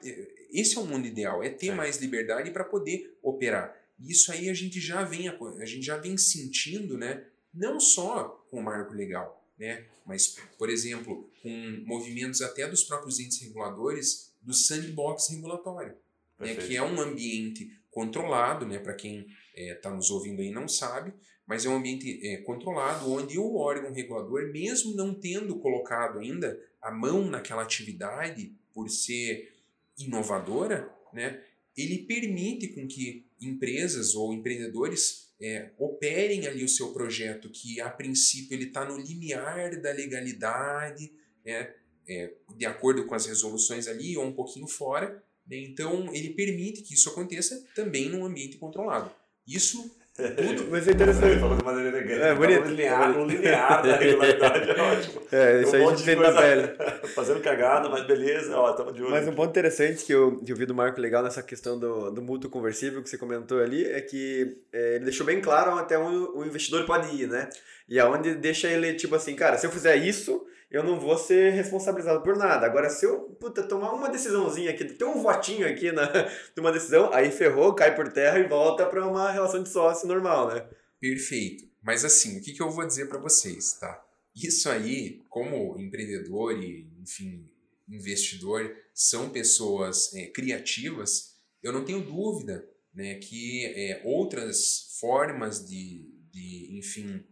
[0.51, 1.75] esse é o mundo ideal, é ter Sim.
[1.75, 3.75] mais liberdade para poder operar.
[3.99, 7.25] Isso aí a gente já vem a gente já vem sentindo, né?
[7.53, 9.85] Não só com o marco legal, né?
[10.05, 15.95] Mas, por exemplo, com movimentos até dos próprios entes reguladores do sandbox regulatório,
[16.39, 16.55] né?
[16.55, 18.77] que é um ambiente controlado, né?
[18.77, 21.13] Para quem está é, tá nos ouvindo aí não sabe,
[21.47, 26.59] mas é um ambiente é, controlado onde o órgão regulador, mesmo não tendo colocado ainda
[26.81, 29.53] a mão naquela atividade por ser
[29.97, 31.41] inovadora, né,
[31.77, 37.89] ele permite com que empresas ou empreendedores é, operem ali o seu projeto que a
[37.89, 41.11] princípio ele está no limiar da legalidade,
[41.45, 41.73] né,
[42.07, 46.81] é, de acordo com as resoluções ali ou um pouquinho fora, né, então ele permite
[46.81, 49.13] que isso aconteça também num ambiente controlado.
[49.47, 50.67] Isso tudo.
[50.71, 51.39] Mas é interessante.
[51.39, 52.21] falou de maneira elegante.
[52.21, 52.67] É, bonito.
[52.69, 55.21] linear, um linear da regularidade é ótimo.
[55.29, 56.75] É, isso um aí a gente vê na pele.
[57.13, 59.11] Fazendo cagada, mas beleza, ó, tamo de olho.
[59.11, 62.11] Mas um ponto interessante que eu, que eu vi do Marco legal nessa questão do,
[62.11, 65.97] do mútuo conversível que você comentou ali é que é, ele deixou bem claro até
[65.97, 67.49] onde o investidor pode ir, né?
[67.89, 71.53] E aonde deixa ele, tipo assim, cara, se eu fizer isso, eu não vou ser
[71.53, 72.65] responsabilizado por nada.
[72.65, 76.05] Agora, se eu puta, tomar uma decisãozinha aqui, ter um votinho aqui na,
[76.53, 80.05] de uma decisão, aí ferrou, cai por terra e volta para uma relação de sócio
[80.05, 80.67] normal, né?
[80.99, 81.63] Perfeito.
[81.81, 84.03] Mas assim, o que, que eu vou dizer para vocês, tá?
[84.35, 87.49] Isso aí, como empreendedor e, enfim,
[87.87, 96.05] investidor, são pessoas é, criativas, eu não tenho dúvida né, que é, outras formas de,
[96.33, 97.23] de enfim,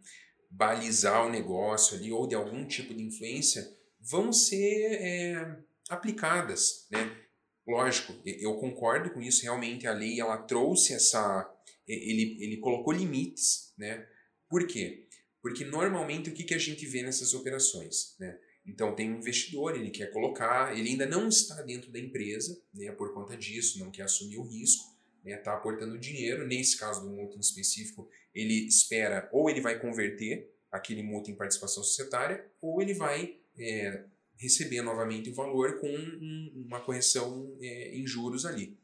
[0.53, 5.57] balizar o negócio ali ou de algum tipo de influência vão ser é,
[5.89, 7.17] aplicadas, né?
[7.65, 9.43] Lógico, eu concordo com isso.
[9.43, 11.49] Realmente a lei ela trouxe essa,
[11.87, 14.05] ele, ele colocou limites, né?
[14.49, 15.07] Por quê?
[15.41, 18.37] Porque normalmente o que, que a gente vê nessas operações, né?
[18.65, 22.91] Então tem um investidor, ele quer colocar, ele ainda não está dentro da empresa, né?
[22.91, 24.92] Por conta disso, não quer assumir o risco,
[25.23, 25.35] né?
[25.35, 26.45] Está aportando dinheiro.
[26.47, 31.35] Nesse caso do multa em específico, ele espera ou ele vai converter aquele multa em
[31.35, 34.05] participação societária ou ele vai é,
[34.37, 38.77] receber novamente o valor com um, uma correção é, em juros ali.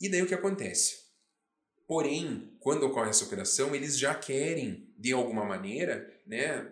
[0.00, 1.08] E daí o que acontece?
[1.86, 6.70] Porém, quando ocorre essa operação, eles já querem, de alguma maneira, né,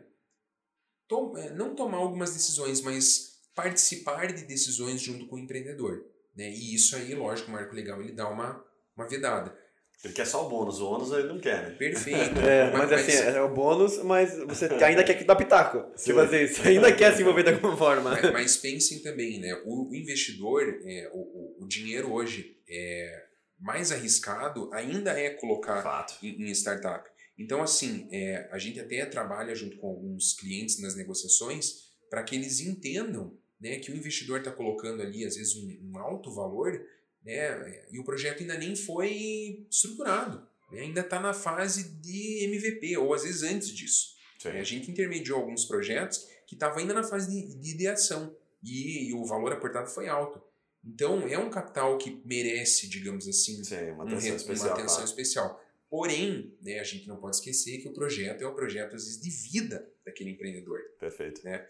[1.08, 6.04] to é, não tomar algumas decisões, mas participar de decisões junto com o empreendedor.
[6.36, 6.50] Né?
[6.50, 8.62] E isso aí, lógico, o marco legal ele dá uma,
[8.96, 9.56] uma vedada.
[10.04, 11.70] Ele quer só o bônus, o ônus ele não quer, né?
[11.70, 12.38] Perfeito.
[12.46, 15.90] É, mas, mas, assim, é o bônus, mas você ainda quer que dá pitaco.
[15.96, 16.10] Sim.
[16.10, 18.10] Tipo assim, você ainda quer se envolver de alguma forma.
[18.10, 19.60] Mas, mas pensem também, né?
[19.64, 23.24] O investidor, é, o, o dinheiro hoje é
[23.58, 27.08] mais arriscado ainda é colocar em, em, startup.
[27.38, 32.34] Então, assim, é, a gente até trabalha junto com alguns clientes nas negociações para que
[32.34, 33.36] eles entendam
[33.68, 36.80] né, que o investidor está colocando ali, às vezes, um, um alto valor
[37.26, 37.82] né?
[37.90, 40.82] E o projeto ainda nem foi estruturado, né?
[40.82, 44.14] ainda está na fase de MVP, ou às vezes antes disso.
[44.44, 49.12] A gente intermediou alguns projetos que estavam ainda na fase de, de ideação e, e,
[49.12, 50.40] o valor aportado foi alto.
[50.84, 55.04] Então, é um capital que merece, digamos assim, Sim, uma atenção, um, especial, uma atenção
[55.04, 55.64] especial.
[55.90, 59.20] Porém, né, a gente não pode esquecer que o projeto é o projeto, às vezes,
[59.20, 60.78] de vida daquele empreendedor.
[61.00, 61.42] Perfeito.
[61.44, 61.66] Né?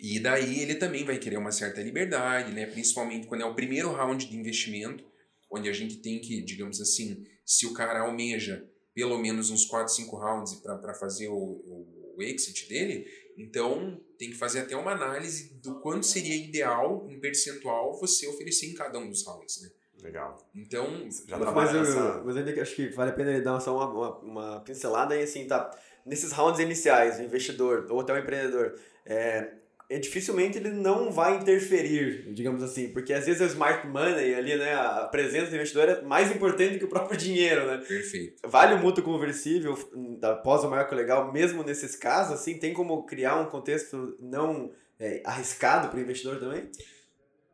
[0.00, 2.66] E daí ele também vai querer uma certa liberdade, né?
[2.66, 5.04] principalmente quando é o primeiro round de investimento,
[5.50, 9.92] onde a gente tem que, digamos assim, se o cara almeja pelo menos uns 4,
[9.92, 13.06] 5 rounds para fazer o, o, o exit dele,
[13.36, 18.66] então tem que fazer até uma análise do quanto seria ideal em percentual você oferecer
[18.66, 19.60] em cada um dos rounds.
[19.60, 19.70] Né?
[20.02, 20.38] Legal.
[20.54, 22.22] Então, já mas, eu, nessa...
[22.24, 25.22] mas ainda acho que vale a pena ele dar só uma, uma, uma pincelada aí,
[25.22, 25.70] assim, tá?
[26.04, 29.52] Nesses rounds iniciais, o investidor ou até o empreendedor, é,
[29.88, 34.56] é, dificilmente ele não vai interferir, digamos assim, porque às vezes o smart money ali,
[34.56, 37.78] né, a presença do investidor é mais importante que o próprio dinheiro, né?
[37.78, 38.48] Perfeito.
[38.48, 39.76] Vale o mútuo conversível
[40.22, 45.22] após o marco legal, mesmo nesses casos, assim, tem como criar um contexto não é,
[45.24, 46.68] arriscado para o investidor também?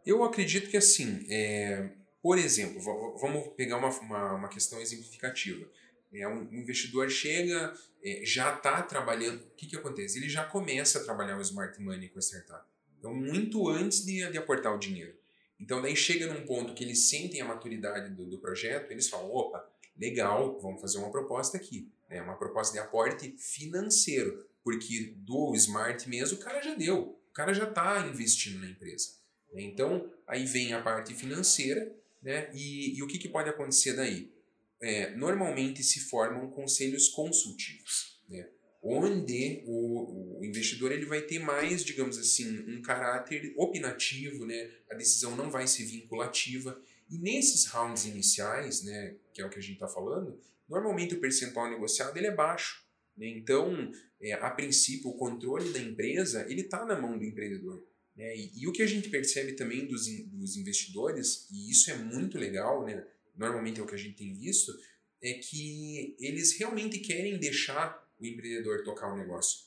[0.07, 1.91] Eu acredito que assim, é,
[2.23, 2.81] por exemplo,
[3.21, 5.67] vamos pegar uma, uma, uma questão exemplificativa.
[6.13, 9.43] É, um investidor chega, é, já está trabalhando.
[9.43, 10.19] O que, que acontece?
[10.19, 12.65] Ele já começa a trabalhar o smart money com a startup.
[12.99, 15.15] Então, muito antes de, de aportar o dinheiro.
[15.59, 19.31] Então, daí chega num ponto que eles sentem a maturidade do, do projeto, eles falam:
[19.31, 21.91] opa, legal, vamos fazer uma proposta aqui.
[22.11, 24.47] É uma proposta de aporte financeiro.
[24.63, 27.19] Porque do smart mesmo, o cara já deu.
[27.31, 29.23] O cara já está investindo na empresa.
[29.55, 32.51] Então, aí vem a parte financeira, né?
[32.55, 34.33] E, e o que, que pode acontecer daí?
[34.83, 38.49] É, normalmente se formam conselhos consultivos, né?
[38.83, 44.71] onde o, o, investidor ele vai ter mais, digamos assim, um caráter opinativo, né?
[44.91, 46.83] a decisão não vai ser vinculativa.
[47.09, 51.21] E nesses rounds iniciais, né, que é o que a gente está falando, normalmente o
[51.21, 52.83] percentual negociado ele é baixo.
[53.17, 53.29] Né?
[53.29, 57.87] Então, é, a princípio, o controle da empresa ele está na mão do empreendedor.
[58.17, 58.37] Né?
[58.37, 62.37] E, e, o que a gente percebe também dos, dos investidores, e isso é muito
[62.37, 63.07] legal, né?
[63.37, 64.73] Normalmente é o que a gente tem visto,
[65.23, 69.61] é que eles realmente querem deixar o empreendedor tocar o negócio.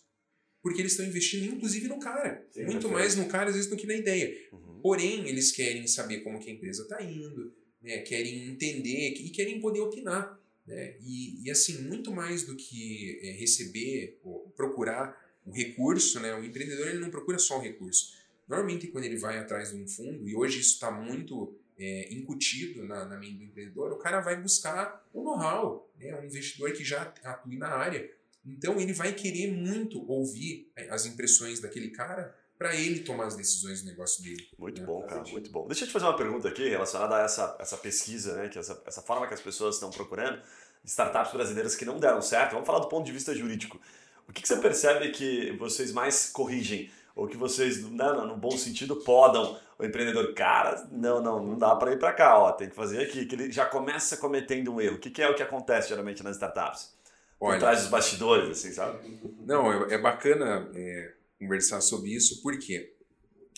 [0.61, 2.45] Porque eles estão investindo, inclusive, no cara.
[2.51, 4.35] Sim, muito mais no cara, às vezes, do que na ideia.
[4.51, 4.79] Uhum.
[4.81, 7.99] Porém, eles querem saber como que a empresa está indo, né?
[7.99, 10.39] querem entender e querem poder opinar.
[10.65, 10.95] Né?
[11.01, 16.33] E, e, assim, muito mais do que é, receber ou procurar o recurso, né?
[16.33, 18.13] o empreendedor ele não procura só o recurso.
[18.47, 22.85] Normalmente, quando ele vai atrás de um fundo, e hoje isso está muito é, incutido
[22.85, 26.17] na, na mente do empreendedor, o cara vai buscar o know-how, né?
[26.19, 28.09] um investidor que já atua na área.
[28.45, 33.35] Então ele vai querer muito ouvir é, as impressões daquele cara para ele tomar as
[33.35, 34.47] decisões do negócio dele.
[34.57, 34.87] Muito né?
[34.87, 35.67] bom, cara, muito bom.
[35.67, 38.49] Deixa eu te fazer uma pergunta aqui relacionada a essa, essa pesquisa, né?
[38.49, 40.41] que essa, essa forma que as pessoas estão procurando,
[40.85, 42.51] startups brasileiras que não deram certo.
[42.51, 43.81] Vamos falar do ponto de vista jurídico.
[44.27, 46.89] O que, que você percebe que vocês mais corrigem?
[47.15, 51.75] Ou que vocês, né, no bom sentido, podam o empreendedor, cara, não, não, não dá
[51.75, 54.81] para ir para cá, ó, tem que fazer aqui, que ele já começa cometendo um
[54.81, 54.95] erro.
[54.95, 56.93] O que, que é o que acontece geralmente nas startups?
[57.39, 59.19] Olha, Por trás dos bastidores, assim, sabe?
[59.45, 62.93] Não, é, é bacana é, conversar sobre isso, por quê?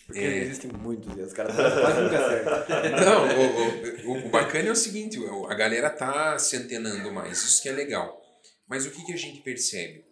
[0.06, 0.38] Porque é...
[0.38, 2.64] existem muitos, e os caras quase nunca acertam.
[3.04, 5.18] Não, o, o, o, bacana é o seguinte,
[5.48, 8.20] a galera tá se antenando mais, isso que é legal.
[8.66, 10.04] Mas o que, que a gente percebe?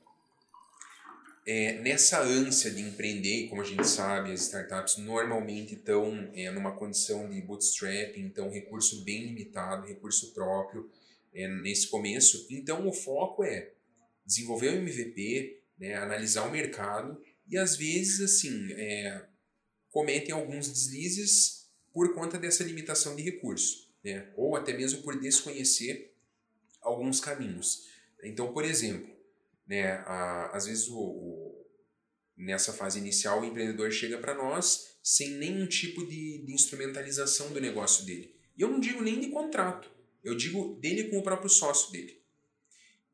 [1.47, 6.77] É, nessa ânsia de empreender, como a gente sabe, as startups normalmente estão é, numa
[6.77, 10.91] condição de bootstrapping, então recurso bem limitado, recurso próprio
[11.33, 12.49] é, nesse começo.
[12.51, 13.71] Então o foco é
[14.27, 19.25] desenvolver o MVP, né, analisar o mercado e às vezes assim é,
[19.91, 26.13] cometem alguns deslizes por conta dessa limitação de recurso, né, ou até mesmo por desconhecer
[26.81, 27.87] alguns caminhos.
[28.25, 29.15] Então, por exemplo,
[29.66, 29.92] né?
[30.07, 31.66] A, às vezes, o, o,
[32.37, 37.61] nessa fase inicial, o empreendedor chega para nós sem nenhum tipo de, de instrumentalização do
[37.61, 38.35] negócio dele.
[38.57, 39.90] E eu não digo nem de contrato,
[40.24, 42.20] eu digo dele com o próprio sócio dele.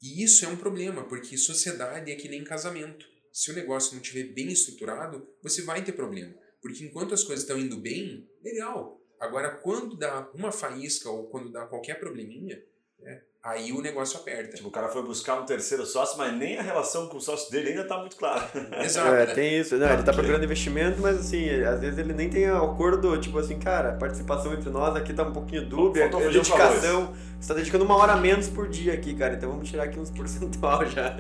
[0.01, 3.07] E isso é um problema, porque sociedade é que nem casamento.
[3.33, 6.35] Se o negócio não estiver bem estruturado, você vai ter problema.
[6.61, 9.01] Porque enquanto as coisas estão indo bem, legal.
[9.21, 12.63] Agora, quando dá uma faísca ou quando dá qualquer probleminha,
[12.99, 14.57] né, aí o negócio aperta.
[14.57, 17.51] Tipo, o cara foi buscar um terceiro sócio, mas nem a relação com o sócio
[17.51, 18.51] dele ainda tá muito clara.
[18.85, 19.15] Exato.
[19.15, 19.77] É, tem isso.
[19.77, 23.59] Não, ele tá procurando investimento, mas assim, às vezes ele nem tem acordo, tipo assim,
[23.59, 27.15] cara, a participação entre nós aqui tá um pouquinho dúbia, a dedicação.
[27.41, 30.11] Você tá dedicando uma hora menos por dia aqui, cara, então vamos tirar aqui uns
[30.13, 31.17] percentual já.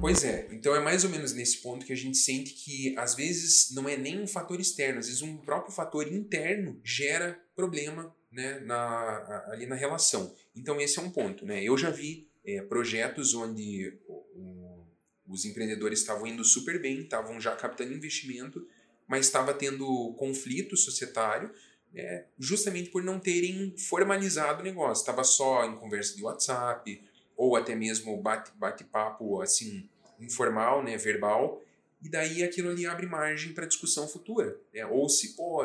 [0.00, 3.14] Pois é, então é mais ou menos nesse ponto que a gente sente que às
[3.14, 8.12] vezes não é nem um fator externo, às vezes um próprio fator interno gera problema
[8.32, 10.34] né, na, ali na relação.
[10.56, 11.44] Então esse é um ponto.
[11.44, 11.62] Né?
[11.62, 14.84] Eu já vi é, projetos onde o,
[15.28, 18.66] os empreendedores estavam indo super bem, estavam já captando investimento,
[19.06, 21.50] mas estava tendo conflito societário,
[21.92, 25.02] né, justamente por não terem formalizado o negócio.
[25.02, 27.02] Estava só em conversa de WhatsApp,
[27.36, 29.88] ou até mesmo bate-papo bate assim,
[30.20, 31.62] informal, né, verbal,
[32.02, 34.58] e daí aquilo ali abre margem para discussão futura.
[34.72, 34.84] Né?
[34.86, 35.64] Ou se, pô,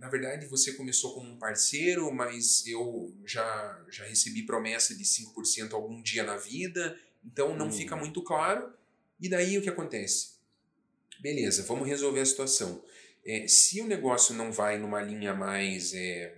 [0.00, 5.74] na verdade você começou como um parceiro, mas eu já, já recebi promessa de 5%
[5.74, 7.72] algum dia na vida, então não hum.
[7.72, 8.72] fica muito claro.
[9.20, 10.30] E daí o que acontece?
[11.20, 12.82] Beleza, vamos resolver a situação.
[13.26, 16.34] É, se o negócio não vai numa linha mais é,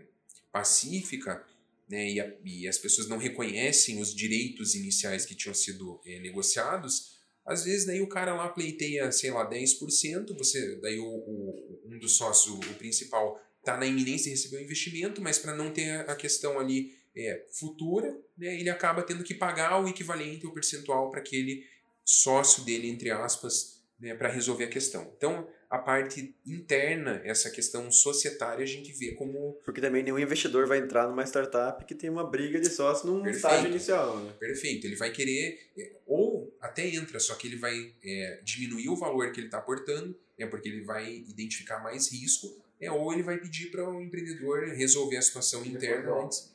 [0.50, 1.46] pacífica,
[1.88, 6.18] né, e, a, e, as pessoas não reconhecem os direitos iniciais que tinham sido é,
[6.18, 11.80] negociados, às vezes daí o cara lá pleiteia, sei lá, 10%, você, daí o, o
[11.86, 15.72] um dos sócios, o principal, está na iminência de receber o investimento, mas para não
[15.72, 20.52] ter a questão ali é, futura, né, ele acaba tendo que pagar o equivalente ou
[20.52, 21.64] percentual para aquele
[22.04, 25.12] sócio dele, entre aspas, né, para resolver a questão.
[25.16, 29.58] Então, a parte interna, essa questão societária, a gente vê como.
[29.64, 33.22] Porque também nenhum investidor vai entrar numa startup que tem uma briga de sócio num
[33.22, 33.36] Perfeito.
[33.36, 34.18] estágio inicial.
[34.18, 34.32] Né?
[34.38, 34.86] Perfeito.
[34.86, 39.32] Ele vai querer, é, ou até entra, só que ele vai é, diminuir o valor
[39.32, 43.38] que ele está aportando, é porque ele vai identificar mais risco, é, ou ele vai
[43.38, 46.52] pedir para o empreendedor resolver a situação interna antes.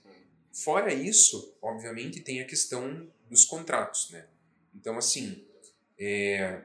[0.51, 4.09] Fora isso, obviamente, tem a questão dos contratos.
[4.11, 4.27] Né?
[4.75, 5.45] Então, assim.
[5.97, 6.61] É,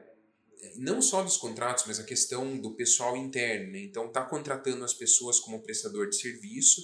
[0.75, 3.71] não só dos contratos, mas a questão do pessoal interno.
[3.71, 3.79] Né?
[3.79, 6.81] Então, está contratando as pessoas como prestador de serviço,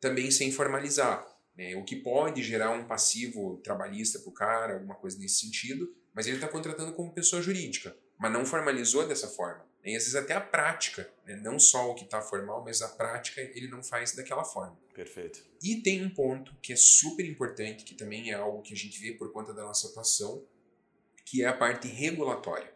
[0.00, 1.24] também sem formalizar.
[1.56, 1.76] Né?
[1.76, 6.26] O que pode gerar um passivo trabalhista para o cara, alguma coisa nesse sentido, mas
[6.26, 9.67] ele está contratando como pessoa jurídica, mas não formalizou dessa forma.
[9.88, 11.36] E às vezes até a prática, né?
[11.36, 14.78] não só o que está formal, mas a prática ele não faz daquela forma.
[14.94, 15.44] Perfeito.
[15.62, 19.00] E tem um ponto que é super importante, que também é algo que a gente
[19.00, 20.46] vê por conta da nossa atuação,
[21.24, 22.72] que é a parte regulatória.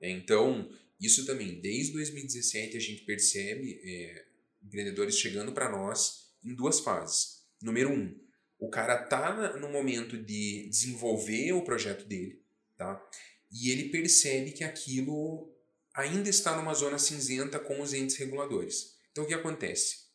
[0.00, 0.68] Então,
[1.00, 4.24] isso também, desde 2017 a gente percebe é,
[4.62, 7.44] empreendedores chegando para nós em duas fases.
[7.62, 8.18] Número um,
[8.58, 12.42] o cara tá no momento de desenvolver o projeto dele,
[12.76, 13.02] tá?
[13.50, 15.55] E ele percebe que aquilo
[15.96, 18.96] ainda está numa zona cinzenta com os entes reguladores.
[19.10, 20.06] Então o que acontece?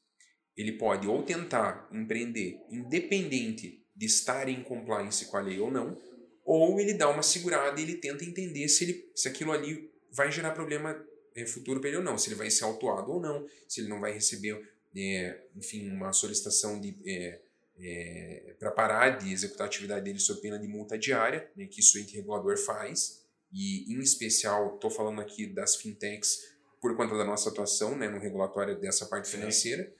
[0.56, 5.98] Ele pode ou tentar empreender independente de estar em compliance com a lei ou não,
[6.46, 10.32] ou ele dá uma segurada e ele tenta entender se, ele, se aquilo ali vai
[10.32, 11.04] gerar problema
[11.36, 13.90] é, futuro para ele ou não, se ele vai ser autuado ou não, se ele
[13.90, 14.62] não vai receber,
[14.96, 17.42] é, enfim, uma solicitação de é,
[17.80, 21.80] é, para parar de executar a atividade dele sob pena de multa diária, né, que
[21.80, 23.21] isso o ente regulador faz,
[23.52, 28.20] e em especial estou falando aqui das fintechs por conta da nossa atuação né, no
[28.20, 29.92] regulatório dessa parte financeira.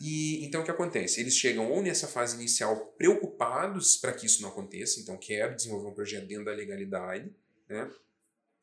[0.00, 1.20] E então o que acontece?
[1.20, 5.88] Eles chegam ou nessa fase inicial preocupados para que isso não aconteça, então quero desenvolver
[5.88, 7.30] um projeto dentro da legalidade,
[7.68, 7.90] né?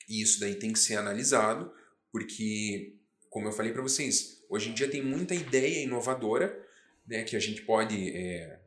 [0.07, 1.71] E isso daí tem que ser analisado,
[2.11, 2.95] porque
[3.29, 6.67] como eu falei para vocês, hoje em dia tem muita ideia inovadora,
[7.07, 8.58] né, que a gente pode é,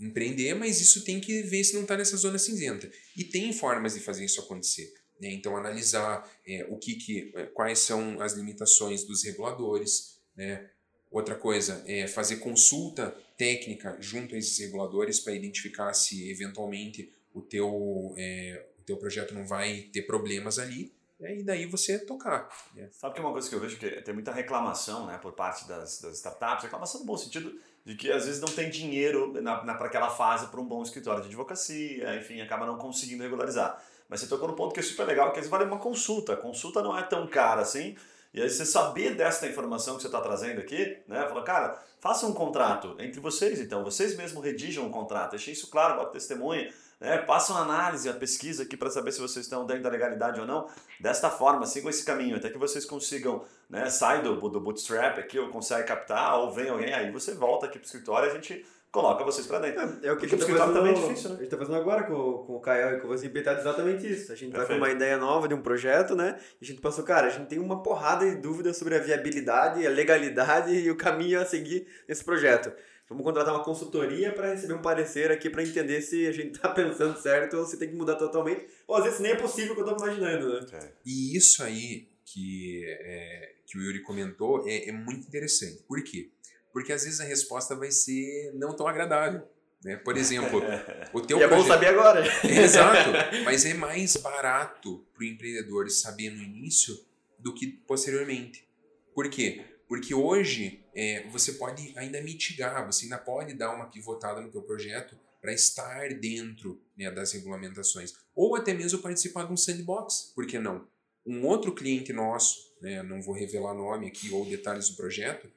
[0.00, 2.90] empreender, mas isso tem que ver se não está nessa zona cinzenta.
[3.16, 4.92] E tem formas de fazer isso acontecer.
[5.20, 5.32] Né?
[5.32, 10.68] Então analisar é, o que, que é, quais são as limitações dos reguladores, né?
[11.10, 17.42] Outra coisa é fazer consulta técnica junto a esses reguladores para identificar se eventualmente o
[17.42, 22.48] teu, é, o teu projeto não vai ter problemas ali né, e daí você tocar.
[22.74, 22.88] Né?
[22.92, 25.66] Sabe que é uma coisa que eu vejo que tem muita reclamação né, por parte
[25.68, 29.86] das, das startups, reclamação no bom sentido de que às vezes não tem dinheiro para
[29.86, 33.82] aquela fase para um bom escritório de advocacia, enfim, acaba não conseguindo regularizar.
[34.08, 36.34] Mas você tocou no ponto que é super legal, que às vezes vale uma consulta.
[36.34, 37.96] A consulta não é tão cara assim,
[38.32, 41.26] e aí você saber desta informação que você está trazendo aqui, né?
[41.26, 43.82] Falou, cara, faça um contrato entre vocês, então.
[43.82, 45.32] Vocês mesmos redigam um contrato.
[45.32, 46.72] Deixem isso claro, bota testemunha.
[47.00, 47.16] Né?
[47.18, 50.46] Passam a análise, a pesquisa aqui para saber se vocês estão dentro da legalidade ou
[50.46, 50.68] não.
[51.00, 53.88] Desta forma, sigam esse caminho, até que vocês consigam, né?
[53.88, 57.78] Sai do, do bootstrap aqui, ou consegue captar, ou vem alguém, aí você volta aqui
[57.78, 59.80] para o escritório e a gente coloca vocês para dentro.
[59.80, 61.36] É, é, o que Porque a gente tá fazendo, também é difícil, né?
[61.36, 64.12] A gente tá fazendo agora com, com o Caio e com o Vazim tá exatamente
[64.12, 64.32] isso.
[64.32, 64.68] A gente Perfeito.
[64.68, 66.38] tá com uma ideia nova de um projeto, né?
[66.60, 69.86] E a gente passou, cara, a gente tem uma porrada de dúvidas sobre a viabilidade,
[69.86, 72.72] a legalidade e o caminho a seguir nesse projeto.
[73.10, 76.70] Vamos contratar uma consultoria para receber um parecer aqui para entender se a gente tá
[76.72, 78.66] pensando certo ou se tem que mudar totalmente.
[78.86, 80.66] Ou às vezes nem é possível o que eu tô imaginando, né?
[80.72, 80.92] É.
[81.04, 85.82] E isso aí que, é, que o Yuri comentou é, é muito interessante.
[85.86, 86.30] Por quê?
[86.72, 89.42] porque às vezes a resposta vai ser não tão agradável.
[89.84, 89.96] Né?
[89.96, 90.62] Por exemplo,
[91.12, 92.22] o teu e é bom saber agora.
[92.44, 93.10] Exato,
[93.44, 96.98] mas é mais barato para o empreendedor saber no início
[97.38, 98.66] do que posteriormente.
[99.14, 99.64] Por quê?
[99.90, 104.62] Porque hoje é, você pode ainda mitigar, você ainda pode dar uma pivotada no teu
[104.62, 108.14] projeto para estar dentro né, das regulamentações.
[108.32, 110.86] Ou até mesmo participar de um sandbox, por que não?
[111.26, 115.50] Um outro cliente nosso, né, não vou revelar nome aqui ou detalhes do projeto,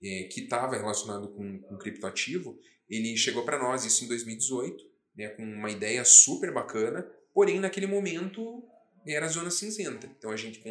[0.00, 2.56] é, que estava relacionado com, com criptoativo,
[2.88, 4.76] ele chegou para nós, isso em 2018,
[5.16, 7.04] né, com uma ideia super bacana,
[7.34, 8.62] porém naquele momento
[9.04, 10.06] era a zona cinzenta.
[10.16, 10.62] Então a gente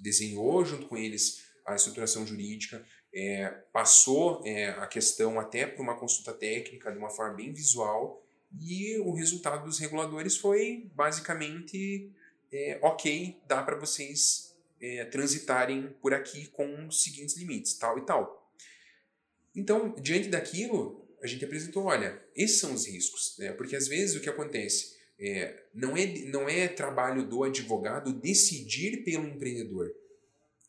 [0.00, 2.84] desenhou junto com eles a estruturação jurídica,
[3.14, 8.22] é, passou é, a questão até para uma consulta técnica de uma forma bem visual
[8.60, 12.10] e o resultado dos reguladores foi basicamente
[12.52, 18.02] é, ok, dá para vocês é, transitarem por aqui com os seguintes limites, tal e
[18.04, 18.50] tal.
[19.54, 23.52] Então, diante daquilo, a gente apresentou, olha, esses são os riscos, né?
[23.52, 29.04] porque às vezes o que acontece é, não, é, não é trabalho do advogado decidir
[29.04, 29.94] pelo empreendedor.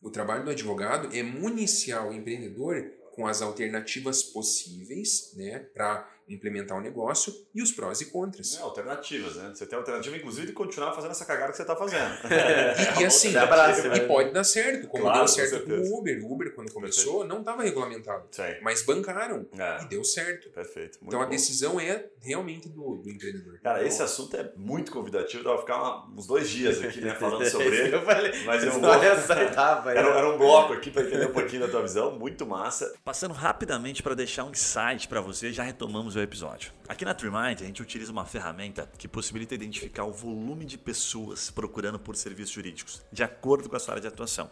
[0.03, 6.77] O trabalho do advogado é municiar o empreendedor com as alternativas possíveis né, para implementar
[6.77, 8.55] o um negócio e os prós e contras.
[8.55, 9.51] É, alternativas, né?
[9.53, 12.13] Você tem alternativa, inclusive, de continuar fazendo essa cagada que você está fazendo.
[12.99, 15.99] e, e, assim, abraço, e pode dar certo, como claro, deu certo com, com o
[15.99, 16.23] Uber.
[16.23, 17.33] O Uber, quando começou, Perfeito.
[17.33, 18.27] não estava regulamentado.
[18.31, 18.43] Sim.
[18.61, 19.83] Mas bancaram é.
[19.83, 20.49] e deu certo.
[20.49, 20.99] Perfeito.
[21.01, 21.25] Muito então bom.
[21.25, 23.59] a decisão é realmente do, do empreendedor.
[23.61, 25.43] Cara, então, esse assunto é muito convidativo.
[25.43, 27.95] Dá pra ficar uma, uns dois dias aqui, né, falando sobre ele.
[27.95, 28.93] eu falei, mas eu vou.
[28.93, 32.17] era, era um bloco aqui para entender um pouquinho da tua visão.
[32.17, 32.93] Muito massa.
[33.03, 36.71] Passando rapidamente para deixar um insight para você, já retomamos o episódio.
[36.87, 41.49] Aqui na TreeMind, a gente utiliza uma ferramenta que possibilita identificar o volume de pessoas
[41.49, 44.49] procurando por serviços jurídicos, de acordo com a sua área de atuação.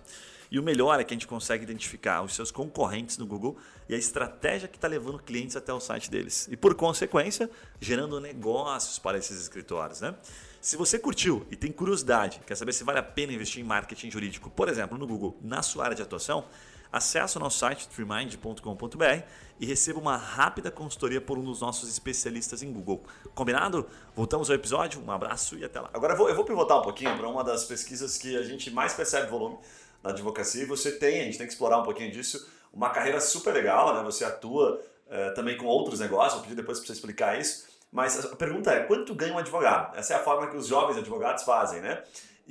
[0.52, 3.58] E o melhor é que a gente consegue identificar os seus concorrentes no Google
[3.88, 6.50] e a estratégia que está levando clientes até o site deles.
[6.52, 7.50] E por consequência,
[7.80, 10.02] gerando negócios para esses escritórios.
[10.02, 10.14] Né?
[10.60, 14.12] Se você curtiu e tem curiosidade, quer saber se vale a pena investir em marketing
[14.12, 16.46] jurídico, por exemplo, no Google, na sua área de atuação,
[16.92, 19.24] acesse o nosso site freemind.com.br
[19.60, 23.04] e receba uma rápida consultoria por um dos nossos especialistas em Google.
[23.34, 23.88] Combinado?
[24.16, 25.90] Voltamos ao episódio, um abraço e até lá.
[25.94, 28.72] Agora eu vou, eu vou pivotar um pouquinho para uma das pesquisas que a gente
[28.72, 29.58] mais percebe volume
[30.04, 33.22] na advocacia e você tem, a gente tem que explorar um pouquinho disso, uma carreira
[33.22, 34.04] super legal, né?
[34.04, 37.70] Você atua é, também com outros negócios, vou pedir depois para você explicar isso.
[37.92, 39.96] Mas a pergunta é, quanto ganha um advogado?
[39.98, 42.02] Essa é a forma que os jovens advogados fazem, né?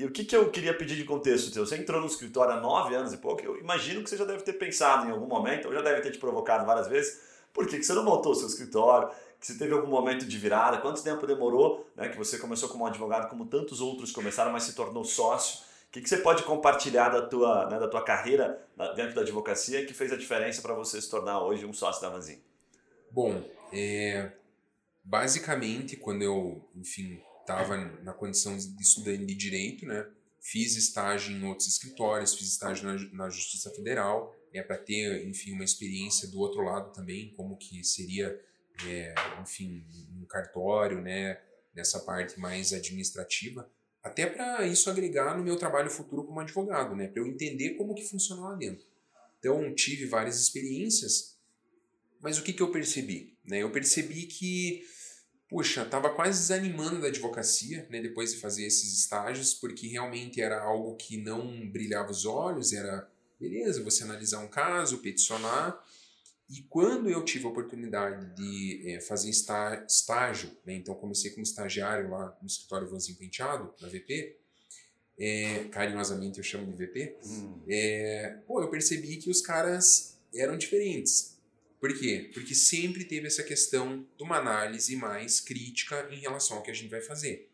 [0.00, 1.66] E o que, que eu queria pedir de contexto teu?
[1.66, 4.42] Você entrou no escritório há nove anos e pouco, eu imagino que você já deve
[4.42, 7.20] ter pensado em algum momento, ou já deve ter te provocado várias vezes,
[7.52, 9.10] por que, que você não montou o seu escritório?
[9.38, 10.78] Que você teve algum momento de virada?
[10.78, 14.74] Quanto tempo demorou né, que você começou como advogado, como tantos outros começaram, mas se
[14.74, 15.60] tornou sócio?
[15.88, 18.58] O que, que você pode compartilhar da tua, né, da tua carreira
[18.96, 22.08] dentro da advocacia que fez a diferença para você se tornar hoje um sócio da
[22.08, 22.40] Manzin?
[23.10, 24.32] Bom, é,
[25.04, 30.06] basicamente, quando eu, enfim, estava na condição de estudante de direito, né?
[30.40, 35.52] Fiz estágio em outros escritórios, fiz estágio na, na Justiça Federal, é para ter, enfim,
[35.52, 38.40] uma experiência do outro lado também, como que seria,
[38.86, 39.84] é, enfim,
[40.18, 41.40] um cartório, né?
[41.74, 43.70] Nessa parte mais administrativa,
[44.02, 47.06] até para isso agregar no meu trabalho futuro como advogado, né?
[47.06, 48.84] Para eu entender como que funciona lá dentro.
[49.38, 51.38] Então tive várias experiências,
[52.20, 53.36] mas o que que eu percebi?
[53.44, 53.62] Né?
[53.62, 54.84] Eu percebi que
[55.50, 60.62] puxa, estava quase desanimando da advocacia, né, depois de fazer esses estágios, porque realmente era
[60.62, 65.84] algo que não brilhava os olhos, era, beleza, você analisar um caso, peticionar,
[66.48, 72.10] e quando eu tive a oportunidade de é, fazer estágio, né, então comecei como estagiário
[72.10, 74.36] lá no escritório Vanzinho Penteado, na VP,
[75.18, 77.60] é, carinhosamente eu chamo de VP, hum.
[77.68, 81.39] é, pô, eu percebi que os caras eram diferentes.
[81.80, 82.30] Por quê?
[82.34, 86.74] Porque sempre teve essa questão de uma análise mais crítica em relação ao que a
[86.74, 87.50] gente vai fazer.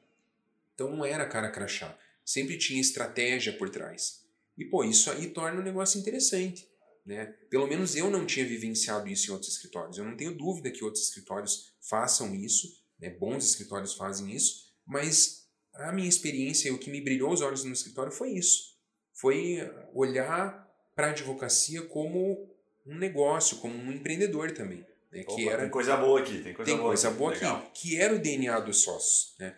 [0.74, 1.97] Então não era cara crachá.
[2.24, 4.27] Sempre tinha estratégia por trás.
[4.59, 6.68] E, pô, isso aí torna o negócio interessante.
[7.05, 7.27] Né?
[7.49, 9.97] Pelo menos eu não tinha vivenciado isso em outros escritórios.
[9.97, 13.11] Eu não tenho dúvida que outros escritórios façam isso, né?
[13.11, 17.62] bons escritórios fazem isso, mas a minha experiência e o que me brilhou os olhos
[17.62, 18.77] no escritório foi isso.
[19.12, 19.59] Foi
[19.95, 20.66] olhar
[20.97, 22.56] para a advocacia como
[22.87, 24.84] um negócio, como um empreendedor também.
[25.12, 25.22] Né?
[25.22, 27.97] Opa, que era, tem coisa boa aqui, tem coisa tem boa, coisa boa aqui, que
[27.97, 29.34] era o DNA dos sócios.
[29.39, 29.55] Né?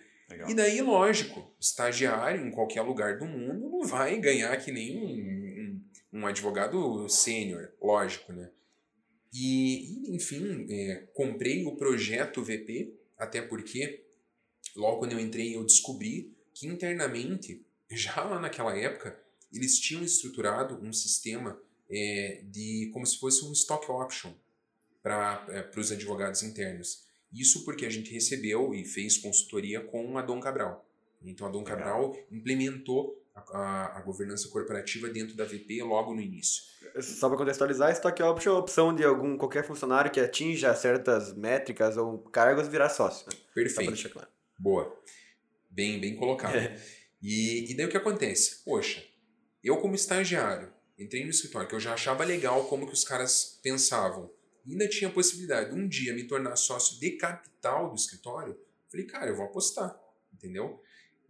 [0.47, 5.81] E daí, lógico, estagiário em qualquer lugar do mundo não vai ganhar que nem um,
[6.13, 8.51] um, um advogado sênior, lógico, né?
[9.33, 14.05] E, enfim, é, comprei o projeto VP, até porque
[14.77, 19.19] logo quando eu entrei eu descobri que internamente, já lá naquela época,
[19.53, 21.61] eles tinham estruturado um sistema
[21.91, 24.33] é, de como se fosse um stock option
[25.03, 27.07] para é, os advogados internos.
[27.33, 30.87] Isso porque a gente recebeu e fez consultoria com a Dom Cabral.
[31.23, 36.21] Então a Dom Cabral implementou a, a, a, governança corporativa dentro da VP logo no
[36.21, 36.63] início.
[37.01, 41.35] Só para contextualizar, stock option é a opção de algum qualquer funcionário que atinja certas
[41.35, 43.27] métricas ou cargos virar sócio.
[43.29, 43.37] Né?
[43.55, 44.11] Perfeito.
[44.11, 44.29] Claro.
[44.59, 44.97] Boa.
[45.71, 46.55] Bem, bem colocado.
[47.23, 48.65] e, e daí o que acontece?
[48.65, 49.05] Poxa,
[49.63, 53.59] eu como estagiário entrei no escritório, que eu já achava legal como que os caras
[53.63, 54.31] pensavam.
[54.67, 58.59] Ainda tinha a possibilidade de um dia me tornar sócio de capital do escritório.
[58.91, 59.99] Falei, cara, eu vou apostar,
[60.33, 60.83] entendeu?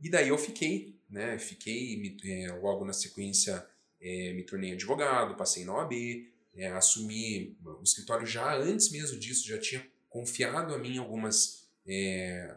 [0.03, 1.39] E daí eu fiquei, né?
[1.39, 3.65] Fiquei me, é, logo na sequência
[4.01, 5.93] é, me tornei advogado, passei na OAB,
[6.55, 12.57] é, assumi o escritório já antes mesmo disso, já tinha confiado a mim algumas é,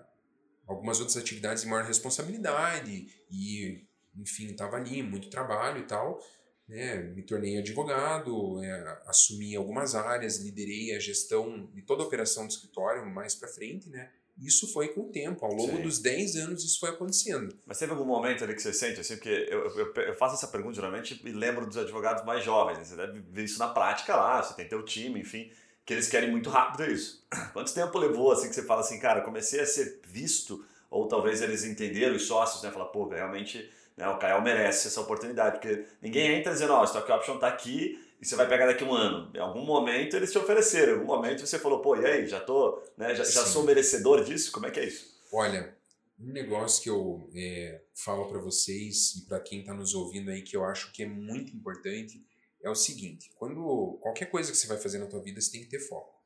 [0.67, 3.85] algumas outras atividades de maior responsabilidade e
[4.15, 6.19] enfim estava ali muito trabalho e tal
[6.67, 12.45] né, me tornei advogado é, assumi algumas áreas liderei a gestão de toda a operação
[12.45, 14.09] do escritório mais para frente né
[14.41, 15.81] isso foi com o tempo, ao longo Sim.
[15.83, 17.55] dos 10 anos isso foi acontecendo.
[17.65, 20.47] Mas teve algum momento ali que você sente, assim, porque eu, eu, eu faço essa
[20.47, 22.83] pergunta geralmente e lembro dos advogados mais jovens, né?
[22.83, 25.51] você deve ver isso na prática lá, você tem teu time, enfim,
[25.85, 27.23] que eles querem muito rápido isso.
[27.53, 31.41] Quanto tempo levou, assim, que você fala assim, cara, comecei a ser visto, ou talvez
[31.41, 35.85] eles entenderam, os sócios, né, falar, pô, realmente né, o Kael merece essa oportunidade, porque
[36.01, 38.93] ninguém entra dizendo, ó, oh, Stock Option tá aqui, e você vai pegar daqui um
[38.93, 39.31] ano.
[39.33, 42.39] Em algum momento eles te ofereceram, em algum momento você falou, pô, e aí, já
[42.39, 44.51] tô, né, já, já sou merecedor disso?
[44.51, 45.19] Como é que é isso?
[45.33, 45.75] Olha,
[46.19, 50.41] um negócio que eu é, falo para vocês e para quem está nos ouvindo aí
[50.43, 52.23] que eu acho que é muito importante
[52.61, 55.61] é o seguinte: quando qualquer coisa que você vai fazer na tua vida, você tem
[55.61, 56.21] que ter foco.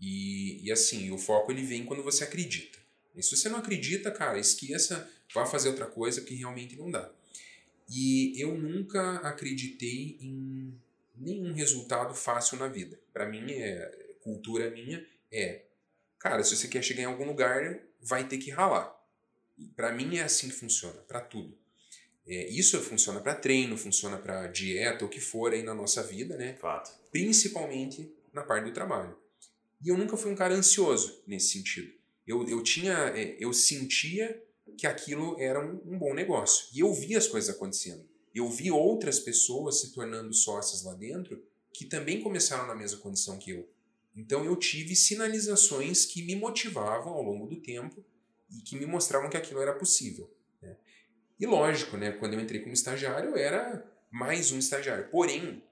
[0.00, 2.78] E, e assim, o foco ele vem quando você acredita.
[3.14, 7.10] E se você não acredita, cara, esqueça, vá fazer outra coisa que realmente não dá.
[7.88, 10.74] E eu nunca acreditei em
[11.16, 12.98] nenhum resultado fácil na vida.
[13.12, 15.62] Para mim, é, cultura minha é,
[16.18, 18.94] cara, se você quer chegar em algum lugar, vai ter que ralar.
[19.74, 21.58] Para mim é assim que funciona, para tudo.
[22.26, 26.36] É, isso funciona para treino, funciona para dieta, o que for aí na nossa vida,
[26.36, 26.54] né?
[26.54, 26.90] Fato.
[27.10, 29.16] Principalmente na parte do trabalho.
[29.84, 31.92] E eu nunca fui um cara ansioso nesse sentido.
[32.26, 34.42] Eu, eu tinha, é, eu sentia
[34.76, 36.66] que aquilo era um, um bom negócio.
[36.74, 38.04] E eu via as coisas acontecendo
[38.34, 43.38] eu vi outras pessoas se tornando sócias lá dentro que também começaram na mesma condição
[43.38, 43.68] que eu.
[44.14, 48.04] Então eu tive sinalizações que me motivavam ao longo do tempo
[48.50, 50.30] e que me mostravam que aquilo era possível.
[50.60, 50.76] Né?
[51.38, 55.08] E lógico, né, quando eu entrei como estagiário, eu era mais um estagiário.
[55.10, 55.62] Porém,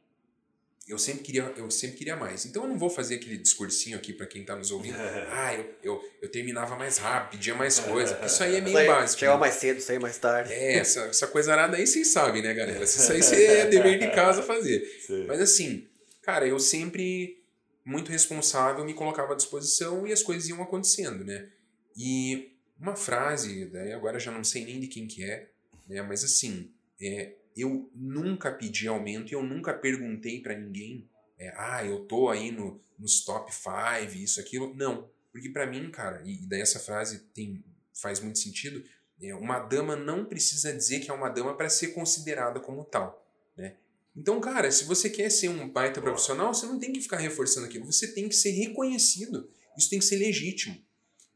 [0.88, 2.44] eu sempre queria, eu sempre queria mais.
[2.44, 4.96] Então eu não vou fazer aquele discursinho aqui para quem tá nos ouvindo.
[5.30, 8.18] ah, eu, eu, eu, terminava mais rápido, pedia mais coisa.
[8.24, 9.20] Isso aí é meio básico.
[9.20, 9.40] Chegava né?
[9.40, 10.52] mais cedo, saía mais tarde.
[10.52, 12.82] É, essa, essa coisa arada aí vocês sabem, né, galera?
[12.82, 14.84] Isso aí você é dever de casa fazer.
[15.06, 15.24] Sim.
[15.26, 15.86] Mas assim,
[16.20, 17.40] cara, eu sempre,
[17.84, 21.48] muito responsável, me colocava à disposição e as coisas iam acontecendo, né?
[21.96, 25.48] E uma frase, daí agora já não sei nem de quem que é,
[25.88, 26.02] né?
[26.02, 31.84] Mas assim, é, eu nunca pedi aumento e eu nunca perguntei para ninguém, é, ah,
[31.84, 34.74] eu tô aí no, nos top 5, isso, aquilo.
[34.74, 35.10] Não.
[35.32, 38.84] Porque para mim, cara, e daí essa frase tem, faz muito sentido,
[39.20, 43.26] é, uma dama não precisa dizer que é uma dama para ser considerada como tal,
[43.56, 43.76] né?
[44.14, 47.66] Então, cara, se você quer ser um baita profissional, você não tem que ficar reforçando
[47.66, 49.48] aquilo, você tem que ser reconhecido.
[49.76, 50.78] Isso tem que ser legítimo.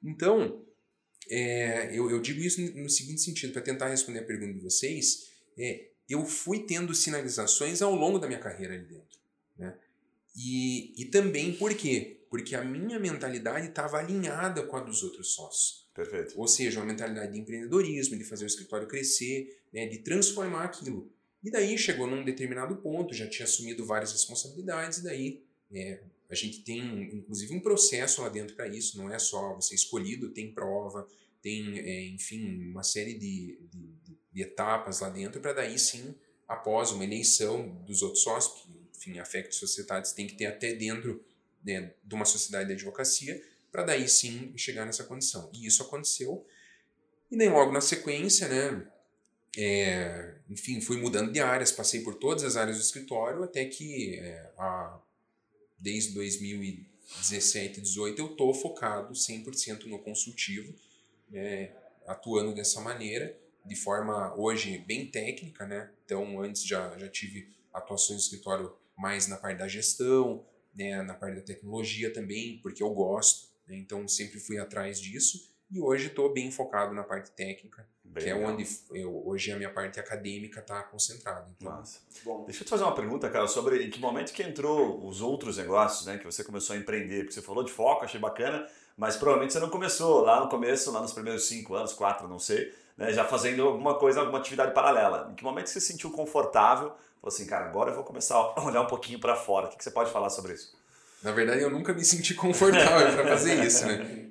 [0.03, 0.63] Então,
[1.29, 5.31] é, eu, eu, digo isso no, seguinte sentido, para tentar responder a pergunta de vocês,
[5.59, 9.19] é, eu fui tendo sinalizações ao longo da minha carreira ali dentro.
[9.59, 9.75] Né?
[10.37, 12.21] E, e também por quê?
[12.29, 15.87] Porque a minha mentalidade estava alinhada com a dos outros sócios.
[15.95, 16.39] Perfeito.
[16.39, 21.11] Ou seja, uma mentalidade de empreendedorismo, de fazer o escritório crescer, né, de transformar aquilo.
[21.43, 25.43] E daí chegou num determinado ponto, já tinha assumido várias responsabilidades, e daí
[25.73, 29.75] é, a gente tem inclusive um processo lá dentro para isso, não é só você
[29.75, 31.09] escolhido, tem prova,
[31.41, 33.59] tem, é, enfim, uma série de,
[34.05, 34.06] de
[34.37, 36.15] de etapas lá dentro, para daí sim,
[36.47, 40.45] após uma eleição dos outros sócios, que, enfim, a FEC de sociedades tem que ter
[40.45, 41.25] até dentro
[41.65, 45.51] né, de uma sociedade de advocacia, para daí sim chegar nessa condição.
[45.55, 46.47] E isso aconteceu.
[47.31, 48.87] E nem logo na sequência, né,
[49.57, 54.19] é, enfim, fui mudando de áreas, passei por todas as áreas do escritório, até que
[54.19, 55.01] é, a,
[55.79, 60.75] desde 2017, 2018, eu estou focado 100% no consultivo,
[61.31, 61.73] né,
[62.07, 65.91] atuando dessa maneira de forma hoje bem técnica, né?
[66.05, 70.45] Então, antes já, já tive atuações no escritório mais na parte da gestão,
[70.75, 71.03] né?
[71.03, 73.77] na parte da tecnologia também, porque eu gosto, né?
[73.77, 75.55] então sempre fui atrás disso.
[75.69, 79.57] E hoje estou bem focado na parte técnica, bem que é onde eu, hoje a
[79.57, 81.53] minha parte acadêmica está concentrada.
[81.59, 82.01] Então, Massa.
[82.25, 82.45] Bom.
[82.45, 85.57] Deixa eu te fazer uma pergunta, cara, sobre em que momento que entrou os outros
[85.57, 88.65] negócios, né, que você começou a empreender, porque você falou de foco, achei bacana,
[88.97, 92.39] mas provavelmente você não começou lá no começo, lá nos primeiros cinco anos, quatro, não
[92.39, 95.29] sei, né, já fazendo alguma coisa, alguma atividade paralela.
[95.33, 96.89] Em que momento você se sentiu confortável?
[97.21, 99.67] Falou assim, cara, agora eu vou começar a olhar um pouquinho para fora.
[99.67, 100.77] O que você pode falar sobre isso?
[101.23, 104.29] Na verdade, eu nunca me senti confortável para fazer isso, né?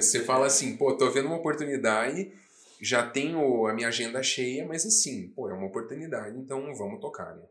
[0.00, 2.32] Você fala assim, pô, tô vendo uma oportunidade,
[2.80, 7.36] já tenho a minha agenda cheia, mas assim, pô, é uma oportunidade, então vamos tocar,
[7.36, 7.42] né?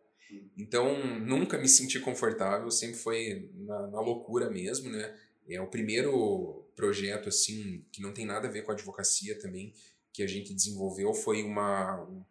[0.57, 5.15] Então, nunca me senti confortável, sempre foi na, na loucura mesmo, né?
[5.47, 9.73] É o primeiro projeto, assim, que não tem nada a ver com a advocacia também,
[10.19, 12.25] que a gente desenvolveu foi uma, um,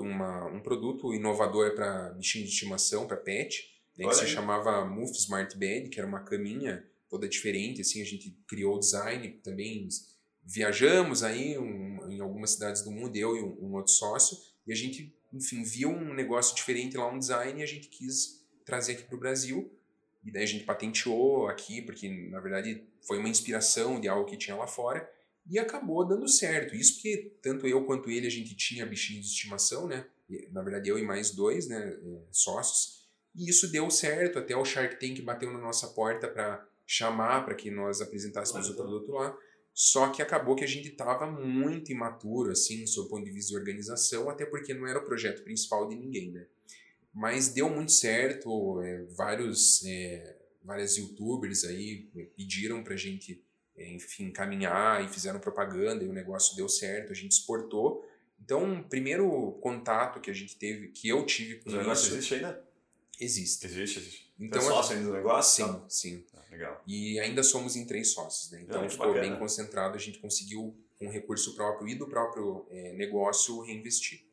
[0.00, 3.68] uma, um produto inovador para bichinho de estimação, para pet,
[3.98, 8.04] né, que se chamava Move Smart Bed, que era uma caminha toda diferente, assim, a
[8.04, 9.88] gente criou o design, também
[10.44, 14.72] viajamos aí um, em algumas cidades do mundo, eu e um, um, outro sócio, e
[14.72, 18.92] a gente, enfim, viu um negócio diferente lá, um design, e a gente quis trazer
[18.92, 19.68] aqui para o Brasil,
[20.22, 24.36] e daí a gente patenteou aqui, porque na verdade foi uma inspiração de algo que
[24.36, 25.10] tinha lá fora,
[25.48, 26.74] e acabou dando certo.
[26.74, 30.06] Isso porque tanto eu quanto ele a gente tinha bichinhos de estimação, né?
[30.50, 33.06] Na verdade eu e mais dois, né, é, sócios.
[33.34, 37.54] E isso deu certo, até o Shark Tank bateu na nossa porta para chamar para
[37.54, 39.36] que nós apresentássemos o produto lá.
[39.74, 43.50] Só que acabou que a gente estava muito imaturo, assim, sob o ponto de vista
[43.50, 46.46] de organização, até porque não era o projeto principal de ninguém, né?
[47.12, 53.44] Mas deu muito certo, é, vários, é, várias youtubers aí pediram para a gente
[53.78, 58.06] enfim, caminhar e fizeram propaganda e o negócio deu certo, a gente exportou.
[58.40, 62.34] Então, o primeiro contato que a gente teve, que eu tive com o negócio existe
[62.34, 62.64] ainda?
[63.18, 63.66] Existe.
[63.66, 64.34] Existe, existe.
[64.38, 65.64] Então, Tem sócio ainda do negócio?
[65.64, 65.84] Sim, tá.
[65.88, 66.24] sim.
[66.34, 66.82] Ah, legal.
[66.86, 68.60] E ainda somos em três sócios, né?
[68.62, 69.26] Então, ficou bacana.
[69.26, 74.25] bem concentrado, a gente conseguiu, com recurso próprio e do próprio é, negócio, reinvestir.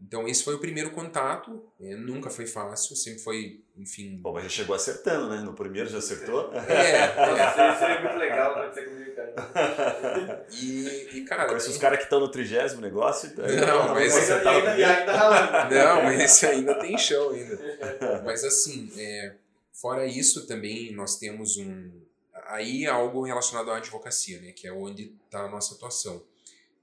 [0.00, 1.60] Então, esse foi o primeiro contato.
[1.80, 4.18] É, nunca foi fácil, sempre foi, enfim.
[4.22, 5.40] Bom, mas já chegou acertando, né?
[5.40, 6.52] No primeiro já acertou?
[6.54, 7.74] É, é.
[7.78, 10.46] seria muito legal acontecer comigo, cara.
[10.52, 11.46] E, e cara.
[11.46, 13.28] Conheço os caras que estão no trigésimo negócio.
[13.28, 14.16] Então, não, mas.
[14.16, 17.58] Esse ainda, ainda, não, mas esse ainda tem show ainda.
[18.24, 19.34] Mas assim, é,
[19.72, 21.90] fora isso também nós temos um.
[22.46, 24.52] Aí é algo relacionado à advocacia, né?
[24.52, 26.22] Que é onde está a nossa atuação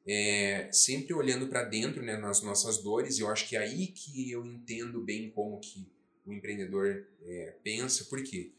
[0.07, 3.87] é, sempre olhando para dentro, né, nas nossas dores, e eu acho que é aí
[3.87, 5.87] que eu entendo bem como que
[6.25, 8.51] o empreendedor é, pensa, por quê?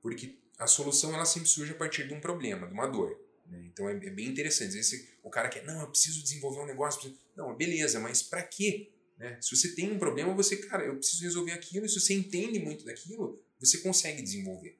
[0.00, 3.18] Porque a solução ela sempre surge a partir de um problema, de uma dor.
[3.46, 3.64] Né?
[3.72, 4.76] Então é, é, bem interessante.
[4.76, 7.00] Esse, o cara quer, não, eu preciso desenvolver um negócio.
[7.00, 7.20] Preciso...
[7.36, 8.90] Não, beleza, mas para quê?
[9.16, 9.38] Né?
[9.40, 12.58] Se você tem um problema, você, cara, eu preciso resolver aquilo, e se você entende
[12.58, 14.76] muito daquilo, você consegue desenvolver.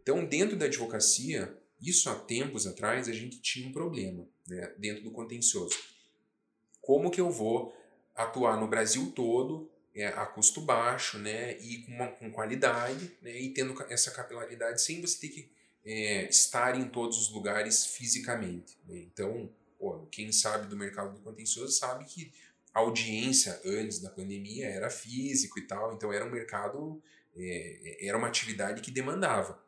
[0.00, 5.02] Então, dentro da advocacia, isso há tempos atrás a gente tinha um problema né, dentro
[5.02, 5.76] do contencioso.
[6.80, 7.76] Como que eu vou
[8.14, 13.38] atuar no Brasil todo é, a custo baixo né, e com, uma, com qualidade né,
[13.38, 15.50] e tendo essa capilaridade sem você ter que
[15.84, 18.78] é, estar em todos os lugares fisicamente.
[18.86, 18.98] Né?
[18.98, 22.32] Então, pô, quem sabe do mercado do contencioso sabe que
[22.72, 27.02] a audiência antes da pandemia era físico e tal, então era um mercado,
[27.36, 29.62] é, era uma atividade que demandava.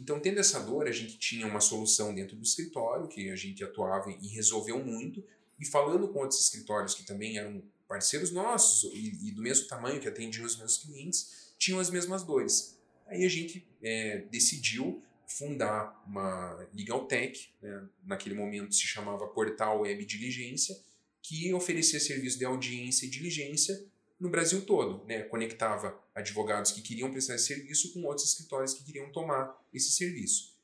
[0.00, 3.62] Então, tendo essa dor, a gente tinha uma solução dentro do escritório, que a gente
[3.62, 5.22] atuava e resolveu muito,
[5.58, 10.00] e falando com outros escritórios que também eram parceiros nossos e, e do mesmo tamanho
[10.00, 12.80] que atendiam os meus clientes, tinham as mesmas dores.
[13.06, 17.86] Aí a gente é, decidiu fundar uma Legal Tech, né?
[18.02, 20.74] naquele momento se chamava Portal Web Diligência,
[21.22, 23.84] que oferecia serviço de audiência e diligência
[24.20, 25.22] no Brasil todo, né?
[25.22, 30.54] Conectava advogados que queriam prestar esse serviço com outros escritórios que queriam tomar esse serviço.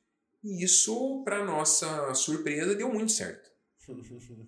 [0.45, 3.51] E isso, para nossa surpresa, deu muito certo.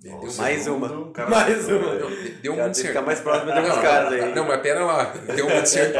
[0.01, 1.13] Deu mais uma.
[1.29, 1.95] mais uma.
[1.95, 2.11] Não,
[2.43, 2.89] deu muito certo.
[2.89, 4.35] Ficar mais próximo uns caras aí.
[4.35, 5.13] Não, mas pera lá.
[5.13, 5.97] Deu muito certo.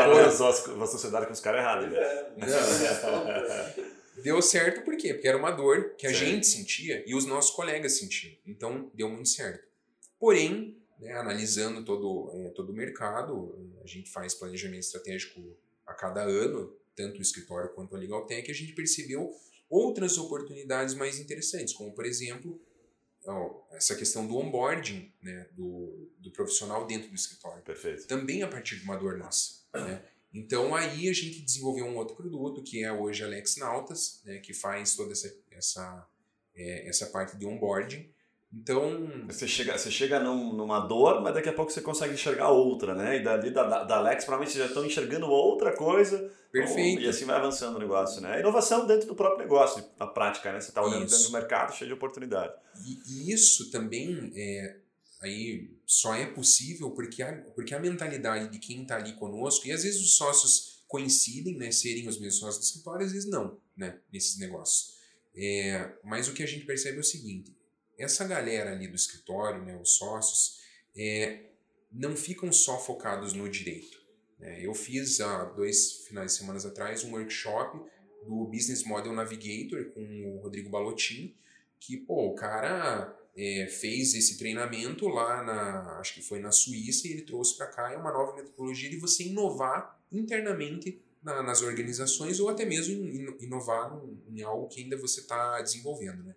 [0.73, 1.89] Uma sociedade com os caras errados.
[4.23, 5.15] Deu certo por quê?
[5.15, 6.25] Porque era uma dor que a certo.
[6.25, 8.35] gente sentia e os nossos colegas sentiam.
[8.45, 9.69] Então, deu muito certo.
[10.19, 13.55] Porém, né, analisando todo, é, todo o mercado.
[13.83, 18.51] A gente faz planejamento estratégico a cada ano, tanto o escritório quanto a Legal Tech,
[18.51, 19.33] a gente percebeu
[19.71, 22.61] outras oportunidades mais interessantes, como por exemplo
[23.73, 27.63] essa questão do onboarding né, do, do profissional dentro do escritório.
[27.63, 28.07] Perfeito.
[28.07, 29.65] Também a partir de uma dor nossa.
[29.75, 30.03] Né?
[30.33, 34.39] Então aí a gente desenvolveu um outro produto que é hoje a Lex Nautas, né,
[34.39, 36.09] que faz toda essa, essa,
[36.55, 38.11] é, essa parte de onboarding.
[38.53, 39.27] Então.
[39.27, 42.95] Você chega, você chega num, numa dor, mas daqui a pouco você consegue enxergar outra,
[42.95, 43.17] né?
[43.17, 46.33] E dali da, da Alex, provavelmente já estão enxergando outra coisa.
[46.51, 47.03] Perfeito.
[47.03, 48.41] e assim vai avançando o negócio, né?
[48.41, 50.61] Inovação dentro do próprio negócio, na prática, né?
[50.61, 51.15] Você está olhando isso.
[51.15, 52.55] dentro do mercado cheio de oportunidade.
[52.87, 54.77] E, e isso também é,
[55.21, 59.73] aí só é possível porque a, porque a mentalidade de quem está ali conosco, e
[59.73, 61.71] às vezes os sócios coincidem, né?
[61.71, 63.99] Serem os mesmos sócios do escritório, às vezes não, né?
[64.11, 64.97] Nesses negócios.
[65.37, 67.55] É, mas o que a gente percebe é o seguinte:
[67.99, 70.61] essa galera ali do escritório, né, os sócios,
[70.97, 71.47] é,
[71.91, 73.99] não ficam só focados no direito.
[74.39, 74.65] Né?
[74.65, 77.79] Eu fiz há dois finais de semana atrás um workshop
[78.25, 81.35] do Business Model Navigator com o Rodrigo Balotin,
[81.81, 87.07] que pô, o cara é, fez esse treinamento lá na, acho que foi na Suíça
[87.07, 91.63] e ele trouxe para cá é uma nova metodologia de você inovar internamente na, nas
[91.63, 93.07] organizações ou até mesmo
[93.41, 93.97] inovar
[94.29, 96.35] em algo que ainda você está desenvolvendo, né?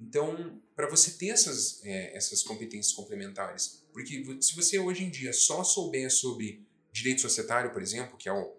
[0.00, 5.32] Então, para você ter essas, é, essas competências complementares, porque se você hoje em dia
[5.32, 8.52] só souber sobre direito societário, por exemplo, que é, o,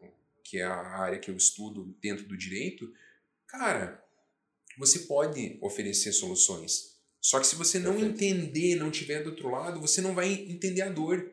[0.43, 2.93] que é a área que eu estudo dentro do direito,
[3.47, 4.03] cara,
[4.77, 6.91] você pode oferecer soluções.
[7.19, 8.13] Só que se você não Perfeito.
[8.13, 11.31] entender, não tiver do outro lado, você não vai entender a dor.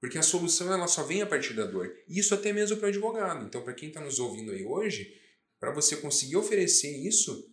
[0.00, 1.92] Porque a solução ela só vem a partir da dor.
[2.08, 3.46] Isso até mesmo para advogado.
[3.46, 5.20] Então, para quem está nos ouvindo aí hoje,
[5.58, 7.50] para você conseguir oferecer isso,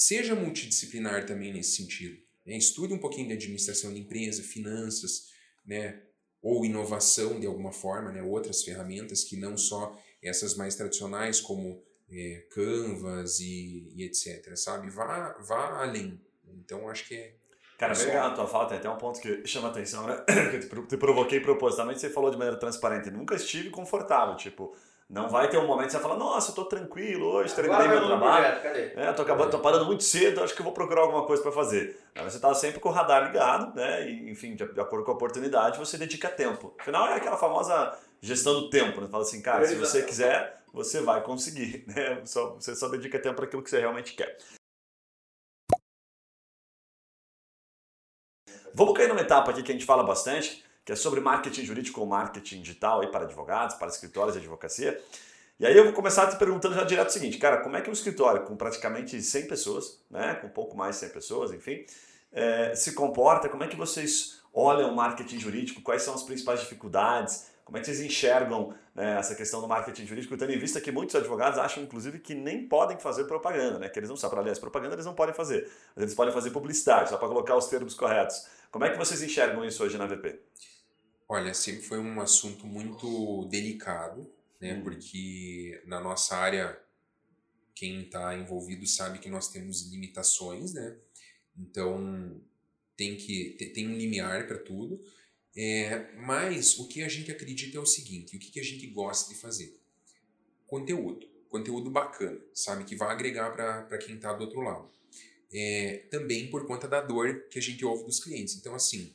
[0.00, 2.16] seja multidisciplinar também nesse sentido.
[2.46, 2.56] Né?
[2.56, 5.26] Estude um pouquinho de administração de empresa, finanças,
[5.66, 6.00] né?
[6.40, 8.22] ou inovação de alguma forma, né?
[8.22, 14.56] outras ferramentas que não só essas mais tradicionais como é, Canvas e, e, etc.
[14.56, 14.88] Sabe?
[14.88, 16.18] Vá, vá além.
[16.48, 17.34] Então, acho que é.
[17.76, 20.16] Cara, bem legal a tua fala, tem até um ponto que chama atenção, né?
[20.50, 23.10] que eu te provoquei propositalmente, você falou de maneira transparente.
[23.10, 24.74] Nunca estive confortável, tipo,
[25.10, 27.88] não vai ter um momento que você vai falar, nossa, eu tô tranquilo hoje, terminei
[27.88, 28.60] meu trabalho.
[28.60, 31.42] Projeto, é, tô, acabando, tô parando muito cedo, acho que eu vou procurar alguma coisa
[31.42, 32.00] para fazer.
[32.14, 34.08] Aí você tá sempre com o radar ligado, né?
[34.08, 36.76] E, enfim, de, de, acordo com a oportunidade, você dedica tempo.
[36.78, 39.08] Afinal, é aquela famosa gestão do tempo, né?
[39.08, 42.22] Fala assim, cara, se você quiser, você vai conseguir, né?
[42.24, 44.38] Só, você só dedica tempo para aquilo que você realmente quer.
[48.72, 52.00] Vamos cair numa etapa aqui que a gente fala bastante, que é sobre marketing jurídico
[52.00, 55.00] ou marketing digital aí para advogados, para escritórios de advocacia.
[55.60, 57.88] E aí eu vou começar te perguntando já direto o seguinte, cara, como é que
[57.88, 61.86] um escritório com praticamente 100 pessoas, né, com pouco mais de 100 pessoas, enfim,
[62.32, 63.48] é, se comporta?
[63.48, 65.80] Como é que vocês olham o marketing jurídico?
[65.80, 67.46] Quais são as principais dificuldades?
[67.64, 70.90] Como é que vocês enxergam né, essa questão do marketing jurídico, tendo em vista que
[70.90, 73.88] muitos advogados acham, inclusive, que nem podem fazer propaganda, né?
[73.88, 77.10] Que eles não sabem, aliás, propaganda eles não podem fazer, mas eles podem fazer publicidade,
[77.10, 78.44] só para colocar os termos corretos.
[78.72, 80.50] Como é que vocês enxergam isso hoje na VP?
[81.32, 84.28] Olha, sempre foi um assunto muito delicado,
[84.60, 84.74] né?
[84.74, 84.82] Hum.
[84.82, 86.76] Porque na nossa área,
[87.72, 90.96] quem está envolvido sabe que nós temos limitações, né?
[91.56, 92.42] Então
[92.96, 95.00] tem que tem um limiar para tudo.
[95.56, 98.88] É, mas o que a gente acredita é o seguinte: o que, que a gente
[98.88, 99.80] gosta de fazer?
[100.66, 101.28] Conteúdo.
[101.48, 102.82] Conteúdo bacana, sabe?
[102.82, 104.90] Que vai agregar para quem está do outro lado.
[105.52, 108.56] É, também por conta da dor que a gente ouve dos clientes.
[108.56, 109.14] Então, assim,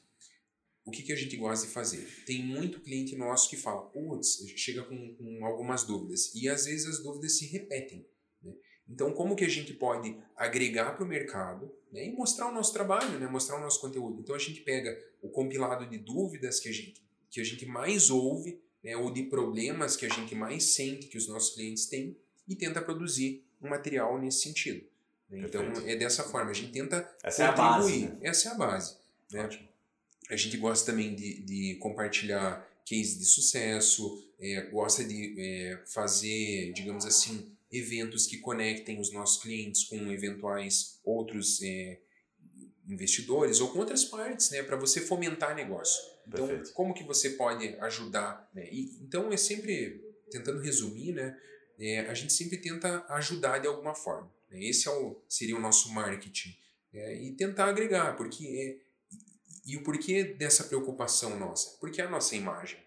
[0.86, 2.08] o que, que a gente gosta de fazer?
[2.26, 6.34] Tem muito cliente nosso que fala, putz, chega com, com algumas dúvidas.
[6.36, 8.06] E às vezes as dúvidas se repetem.
[8.42, 8.54] Né?
[8.88, 12.06] Então, como que a gente pode agregar para o mercado né?
[12.06, 13.28] e mostrar o nosso trabalho, né?
[13.28, 14.22] mostrar o nosso conteúdo?
[14.22, 18.12] Então, a gente pega o compilado de dúvidas que a gente, que a gente mais
[18.12, 18.96] ouve, né?
[18.96, 22.16] ou de problemas que a gente mais sente que os nossos clientes têm,
[22.48, 24.86] e tenta produzir um material nesse sentido.
[25.32, 25.46] Né?
[25.48, 26.52] Então, é dessa forma.
[26.52, 27.56] A gente tenta Essa contribuir.
[27.56, 28.20] É a base, né?
[28.22, 28.98] Essa é a base.
[29.32, 29.46] Né?
[29.46, 29.75] Ótimo.
[30.30, 36.72] A gente gosta também de, de compartilhar cases de sucesso, é, gosta de é, fazer,
[36.74, 42.00] digamos assim, eventos que conectem os nossos clientes com eventuais outros é,
[42.88, 46.02] investidores ou com outras partes, né, para você fomentar negócio.
[46.28, 46.74] Então, Perfeito.
[46.74, 48.50] como que você pode ajudar?
[48.54, 48.68] Né?
[48.72, 51.36] E, então, é sempre, tentando resumir, né,
[51.80, 54.32] é, a gente sempre tenta ajudar de alguma forma.
[54.50, 54.64] Né?
[54.66, 56.56] Esse é o, seria o nosso marketing.
[56.94, 58.85] É, e tentar agregar, porque é,
[59.66, 61.78] e o porquê dessa preocupação nossa?
[61.80, 62.78] Porque é a nossa imagem.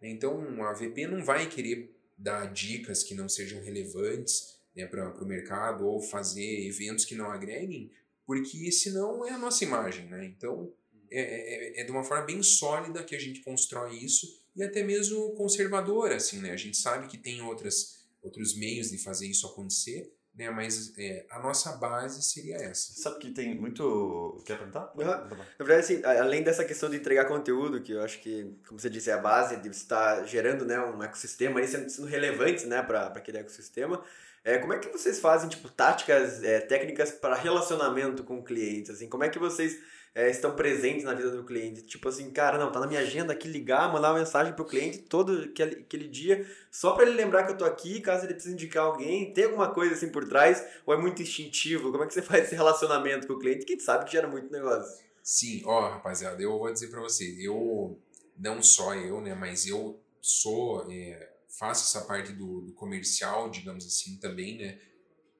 [0.00, 0.10] Né?
[0.10, 5.26] Então, a VP não vai querer dar dicas que não sejam relevantes né, para o
[5.26, 7.90] mercado ou fazer eventos que não agreguem,
[8.26, 10.06] porque senão é a nossa imagem.
[10.06, 10.26] Né?
[10.26, 10.72] Então,
[11.10, 14.82] é, é, é, de uma forma bem sólida que a gente constrói isso e até
[14.82, 16.16] mesmo conservadora.
[16.16, 16.50] Assim, né?
[16.50, 20.48] A gente sabe que tem outras, outros meios de fazer isso acontecer, né?
[20.50, 22.92] Mas é, a nossa base seria essa.
[23.02, 24.40] Sabe que tem muito.
[24.46, 24.92] Quer perguntar?
[24.96, 25.04] Uhum.
[25.04, 28.88] Na verdade, assim, além dessa questão de entregar conteúdo, que eu acho que, como você
[28.88, 32.80] disse, é a base de você estar gerando né, um ecossistema, sendo, sendo relevante né,
[32.82, 34.02] para aquele ecossistema.
[34.44, 38.92] É, como é que vocês fazem tipo, táticas, é, técnicas para relacionamento com clientes?
[38.92, 39.78] Assim, como é que vocês
[40.18, 41.82] é, estão presentes na vida do cliente.
[41.82, 44.98] Tipo assim, cara, não, tá na minha agenda aqui ligar, mandar uma mensagem pro cliente
[44.98, 48.52] todo aquele, aquele dia, só para ele lembrar que eu tô aqui, caso ele precise
[48.52, 51.92] indicar alguém, tem alguma coisa assim por trás, ou é muito instintivo?
[51.92, 53.64] Como é que você faz esse relacionamento com o cliente?
[53.64, 55.04] Que a gente sabe que gera muito negócio.
[55.22, 57.96] Sim, ó, rapaziada, eu vou dizer para você, eu,
[58.36, 63.86] não só eu, né, mas eu sou, é, faço essa parte do, do comercial, digamos
[63.86, 64.80] assim, também, né,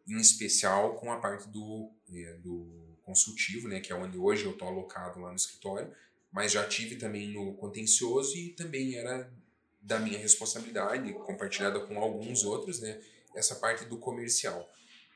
[0.06, 4.50] em especial com a parte do, é, do consultivo, né, que é onde hoje eu
[4.50, 5.90] estou alocado lá no escritório,
[6.30, 9.32] mas já tive também no contencioso e também era
[9.80, 13.00] da minha responsabilidade, compartilhada com alguns outros, né,
[13.34, 14.70] essa parte do comercial.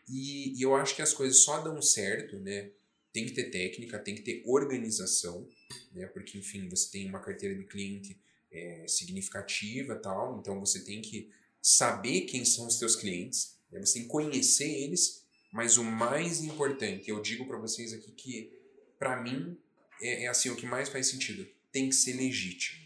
[0.09, 2.71] E, e eu acho que as coisas só dão certo, né,
[3.13, 5.47] tem que ter técnica, tem que ter organização,
[5.93, 8.19] né, porque enfim, você tem uma carteira de cliente
[8.51, 11.31] é, significativa tal, então você tem que
[11.61, 15.22] saber quem são os seus clientes, né, você tem que conhecer eles
[15.53, 18.59] Mas o mais importante, eu digo para vocês aqui que,
[18.99, 19.59] para mim,
[20.01, 21.47] é, é, assim, o que mais faz sentido.
[21.71, 22.81] Tem que ser legítimo.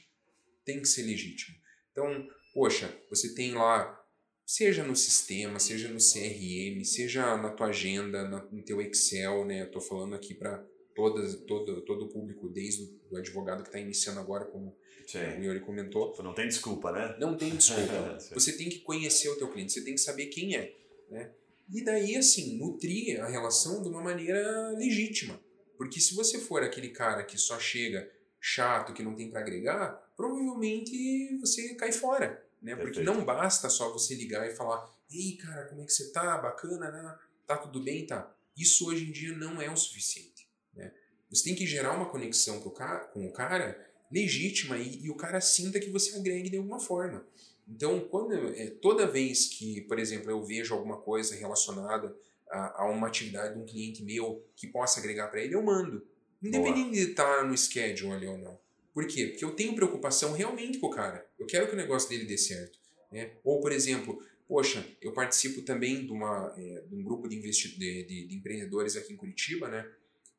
[0.65, 1.57] Tem que ser legítimo.
[1.93, 4.05] Então, poxa, você tem lá,
[4.45, 9.63] seja no sistema, seja no CRM, seja na tua agenda, no teu Excel, né?
[9.63, 10.59] Eu tô falando aqui para
[10.95, 15.19] todas, todo, todo o público, desde o advogado que está iniciando agora, como Sim.
[15.19, 16.17] o Yuri comentou.
[16.23, 17.17] Não tem desculpa, né?
[17.21, 18.19] Não tem desculpa.
[18.35, 20.75] você tem que conhecer o teu cliente, você tem que saber quem é,
[21.09, 21.33] né?
[21.69, 25.41] E daí, assim, nutrir a relação de uma maneira legítima.
[25.77, 28.11] Porque se você for aquele cara que só chega
[28.41, 32.45] chato, que não tem para agregar, provavelmente você cai fora.
[32.63, 32.75] Né?
[32.77, 36.39] Porque não basta só você ligar e falar: Ei, cara, como é que você tá?
[36.39, 37.19] Bacana, né?
[37.47, 38.07] Tá tudo bem?
[38.07, 38.35] Tá.
[38.57, 40.49] Isso hoje em dia não é o suficiente.
[40.75, 40.93] Né?
[41.31, 45.11] Você tem que gerar uma conexão com o cara, com o cara legítima e, e,
[45.11, 47.27] o cara sinta que você agregue de alguma forma.
[47.69, 52.17] Então, quando é, toda vez que, por exemplo, eu vejo alguma coisa relacionada
[52.49, 56.07] a, a uma atividade de um cliente meu que possa agregar para ele, eu mando.
[56.43, 56.93] Independente Boa.
[56.93, 58.59] de estar no schedule ali ou não.
[58.95, 59.27] Por quê?
[59.27, 61.27] Porque eu tenho preocupação realmente com o cara.
[61.39, 62.79] Eu quero que o negócio dele dê certo.
[63.11, 63.33] Né?
[63.45, 67.51] Ou, por exemplo, poxa, eu participo também de, uma, é, de um grupo de, de,
[67.51, 69.87] de, de, empreendedores aqui em Curitiba, né?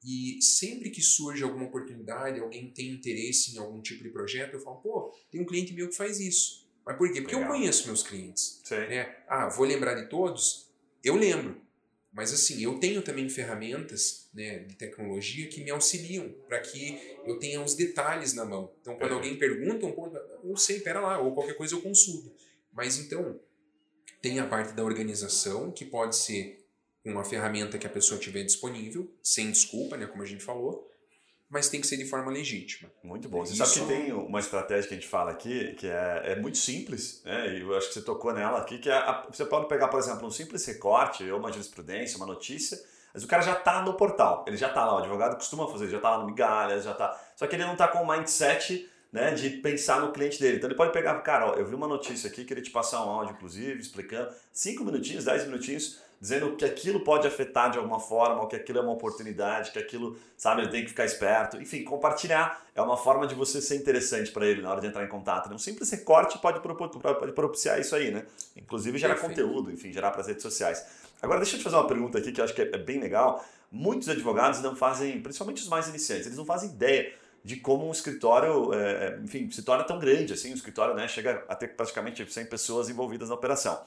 [0.04, 4.60] E sempre que surge alguma oportunidade, alguém tem interesse em algum tipo de projeto, eu
[4.60, 6.67] falo, pô, tem um cliente meu que faz isso.
[6.88, 7.22] Mas por quê?
[7.22, 7.52] Porque Legal.
[7.52, 8.62] eu conheço meus clientes.
[8.72, 9.14] Né?
[9.28, 10.72] Ah, vou lembrar de todos?
[11.04, 11.62] Eu lembro.
[12.14, 17.38] Mas assim, eu tenho também ferramentas né, de tecnologia que me auxiliam para que eu
[17.38, 18.74] tenha os detalhes na mão.
[18.82, 22.32] Então, quando alguém pergunta um ponto, eu sei, pera lá, ou qualquer coisa eu consulto.
[22.72, 23.38] Mas então,
[24.22, 26.66] tem a parte da organização, que pode ser
[27.04, 30.90] uma ferramenta que a pessoa tiver disponível, sem desculpa, né, como a gente falou,
[31.50, 32.92] mas tem que ser de forma legítima.
[33.04, 33.46] Muito bom.
[33.46, 33.66] Você Isso...
[33.66, 37.22] sabe que tem uma estratégia que a gente fala aqui, que é, é muito simples,
[37.24, 37.58] né?
[37.58, 40.00] e eu acho que você tocou nela aqui, que é a, você pode pegar, por
[40.00, 42.78] exemplo, um simples recorte, ou uma jurisprudência, uma notícia,
[43.14, 45.88] mas o cara já está no portal, ele já está lá, o advogado costuma fazer,
[45.88, 47.20] já está lá no migalhas, já está...
[47.36, 50.58] Só que ele não está com o mindset né, de pensar no cliente dele.
[50.58, 53.10] Então ele pode pegar, cara, ó, eu vi uma notícia aqui, queria te passar um
[53.10, 58.42] áudio, inclusive, explicando, cinco minutinhos, dez minutinhos, dizendo que aquilo pode afetar de alguma forma,
[58.42, 61.58] ou que aquilo é uma oportunidade, que aquilo, sabe, ele tem que ficar esperto.
[61.58, 65.04] Enfim, compartilhar é uma forma de você ser interessante para ele na hora de entrar
[65.04, 65.48] em contato.
[65.48, 65.56] Né?
[65.56, 68.26] Um simples recorte pode, pode propiciar isso aí, né?
[68.56, 69.42] Inclusive gerar Perfeito.
[69.42, 70.84] conteúdo, enfim, gerar para as redes sociais.
[71.22, 73.44] Agora, deixa eu te fazer uma pergunta aqui que eu acho que é bem legal.
[73.72, 77.14] Muitos advogados não fazem, principalmente os mais iniciantes, eles não fazem ideia
[77.44, 81.46] de como um escritório, é, enfim, se torna tão grande assim, o escritório né, chega
[81.48, 83.80] a ter praticamente 100 pessoas envolvidas na operação.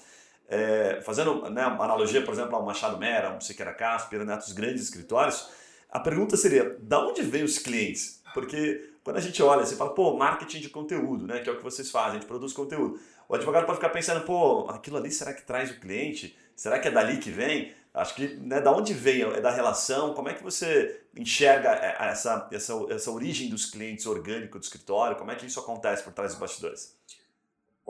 [0.50, 4.52] É, fazendo né, uma analogia, por exemplo, ao Machado Mera, um Siqueira Castro, né, os
[4.52, 5.48] grandes escritórios,
[5.88, 8.20] a pergunta seria, da onde vêm os clientes?
[8.34, 11.56] Porque quando a gente olha, você fala, pô, marketing de conteúdo, né, que é o
[11.56, 12.98] que vocês fazem, a gente produz conteúdo.
[13.28, 16.36] O advogado pode ficar pensando, pô, aquilo ali será que traz o cliente?
[16.56, 17.72] Será que é dali que vem?
[17.94, 19.22] Acho que né, da onde vem?
[19.22, 20.14] É da relação?
[20.14, 25.16] Como é que você enxerga é, essa, essa, essa origem dos clientes orgânico do escritório?
[25.16, 26.96] Como é que isso acontece por trás dos bastidores?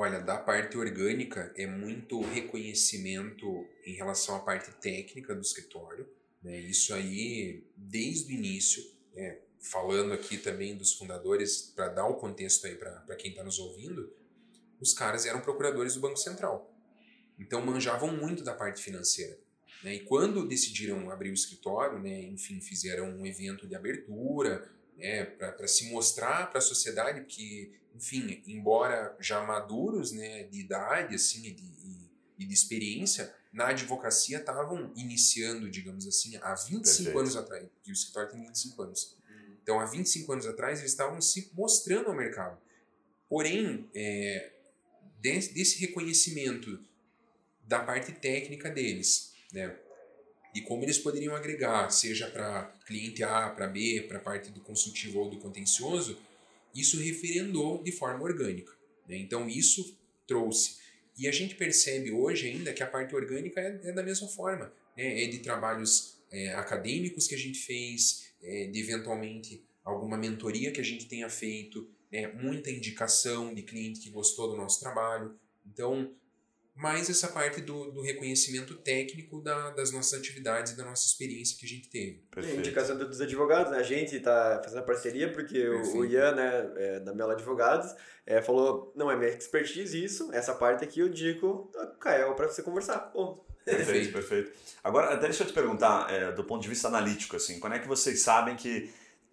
[0.03, 6.09] Olha, da parte orgânica é muito reconhecimento em relação à parte técnica do escritório.
[6.43, 6.59] Né?
[6.59, 8.83] Isso aí, desde o início,
[9.15, 9.41] né?
[9.61, 14.11] falando aqui também dos fundadores, para dar o contexto aí para quem está nos ouvindo,
[14.81, 16.75] os caras eram procuradores do Banco Central.
[17.39, 19.39] Então manjavam muito da parte financeira.
[19.85, 19.97] Né?
[19.97, 22.23] E quando decidiram abrir o escritório, né?
[22.23, 28.43] enfim, fizeram um evento de abertura, né, para se mostrar para a sociedade que, enfim,
[28.47, 34.93] embora já maduros né, de idade assim, e, de, e de experiência, na advocacia estavam
[34.97, 37.19] iniciando, digamos assim, há 25 Perfeito.
[37.19, 39.17] anos atrás, que o escritório tem 25 anos.
[39.63, 42.59] Então, há 25 anos atrás, eles estavam se mostrando ao mercado.
[43.29, 44.53] Porém, é,
[45.21, 46.83] desse, desse reconhecimento
[47.67, 49.77] da parte técnica deles, né,
[50.55, 54.61] e como eles poderiam agregar, seja para cliente A, para B, para a parte do
[54.61, 56.19] consultivo ou do contencioso,
[56.75, 58.73] isso referendou de forma orgânica.
[59.09, 59.17] Né?
[59.19, 59.97] Então isso
[60.27, 60.79] trouxe.
[61.19, 64.73] E a gente percebe hoje ainda que a parte orgânica é, é da mesma forma.
[64.97, 65.25] Né?
[65.25, 70.81] É de trabalhos é, acadêmicos que a gente fez, é de eventualmente alguma mentoria que
[70.81, 72.29] a gente tenha feito, né?
[72.29, 75.35] muita indicação de cliente que gostou do nosso trabalho.
[75.67, 76.13] Então,
[76.81, 81.57] mais essa parte do, do reconhecimento técnico da, das nossas atividades e da nossa experiência
[81.59, 82.25] que a gente teve.
[82.31, 82.59] Perfeito.
[82.59, 83.79] Indicação dos advogados, né?
[83.79, 85.99] a gente está fazendo a parceria porque Perfeito.
[85.99, 87.95] o Ian, né, é, da Mela Advogados,
[88.27, 91.71] é, falou, não é minha expertise isso, essa parte aqui eu digo,
[92.01, 93.45] Caio, para você conversar, ponto.
[93.65, 94.53] Perfeito, perfeito.
[94.83, 97.79] Agora, até deixa eu te perguntar, é, do ponto de vista analítico, assim, quando é
[97.79, 98.91] que vocês sabem que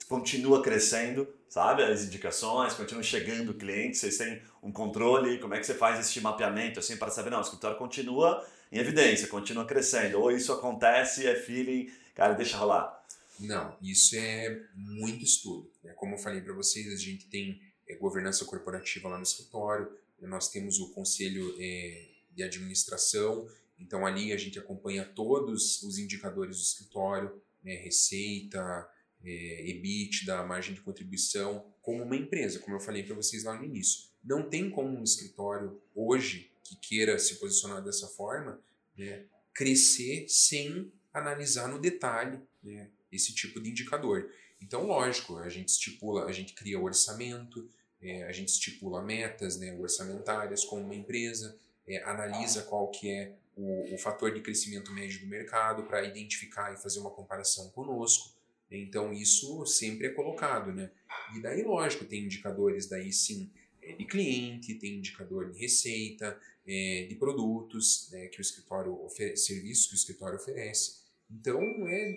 [0.10, 1.84] continua crescendo sabe?
[1.84, 6.20] As indicações, continuam chegando clientes, vocês têm um controle, como é que você faz esse
[6.22, 11.26] mapeamento, assim, para saber, não, o escritório continua em evidência, continua crescendo, ou isso acontece,
[11.26, 12.98] é feeling, cara, deixa rolar.
[13.40, 15.72] Não, isso é muito estudo.
[15.84, 15.94] Né?
[15.94, 19.90] Como eu falei para vocês, a gente tem é, governança corporativa lá no escritório,
[20.22, 23.48] nós temos o conselho é, de administração,
[23.80, 28.90] então ali a gente acompanha todos os indicadores do escritório, né, receita,
[29.24, 33.64] é, EBITDA, margem de contribuição, como uma empresa, como eu falei para vocês lá no
[33.64, 34.10] início.
[34.24, 38.60] Não tem como um escritório hoje que queira se posicionar dessa forma
[38.98, 44.30] né, crescer sem analisar no detalhe né, esse tipo de indicador.
[44.62, 47.70] Então, lógico, a gente estipula, a gente cria o orçamento,
[48.02, 51.58] é, a gente estipula metas né, orçamentárias como uma empresa,
[51.88, 56.74] é, analisa qual que é o, o fator de crescimento médio do mercado para identificar
[56.74, 58.36] e fazer uma comparação conosco.
[58.70, 60.92] Então isso sempre é colocado, né?
[61.36, 63.50] E daí, lógico, tem indicadores daí sim
[63.82, 66.38] é, de cliente, tem indicador de receita,
[66.68, 70.98] é, de produtos né, que o escritório oferece, serviços que o escritório oferece.
[71.32, 72.16] Então é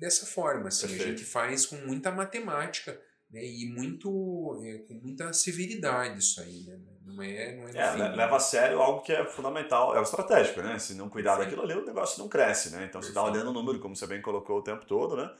[0.00, 2.98] dessa forma, assim, a gente faz com muita matemática
[3.30, 6.78] né, e muito é, com muita severidade isso aí, né?
[7.04, 10.62] Não é, não é, é leva a sério algo que é fundamental, é o estratégico,
[10.62, 10.78] né?
[10.78, 11.42] Se não cuidar Sim.
[11.42, 12.86] daquilo ali, o negócio não cresce, né?
[12.88, 15.30] Então, você está olhando o número, como você bem colocou o tempo todo, né?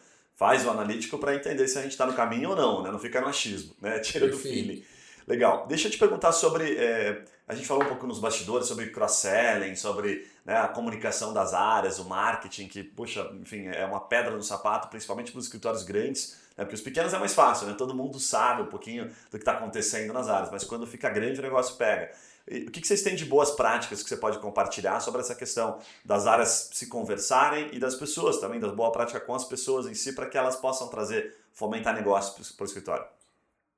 [0.41, 2.91] Faz o analítico para entender se a gente está no caminho ou não, né?
[2.91, 3.99] Não fica no achismo, né?
[4.01, 4.37] Tira Perfeito.
[4.37, 4.83] do feeling.
[5.29, 5.67] Legal.
[5.69, 6.79] Deixa eu te perguntar sobre.
[6.79, 11.53] É, a gente falou um pouco nos bastidores sobre cross-selling, sobre né, a comunicação das
[11.53, 15.83] áreas, o marketing, que, puxa, enfim, é uma pedra no sapato, principalmente para os escritórios
[15.83, 17.75] grandes, né, porque os pequenos é mais fácil, né?
[17.77, 21.39] Todo mundo sabe um pouquinho do que está acontecendo nas áreas, mas quando fica grande
[21.39, 22.13] o negócio pega.
[22.51, 26.27] O que, vocês têm de boas práticas que você pode compartilhar sobre essa questão das
[26.27, 30.15] áreas se conversarem e das pessoas também, das boa prática com as pessoas em si,
[30.15, 33.07] para que elas possam trazer, fomentar negócios para o escritório?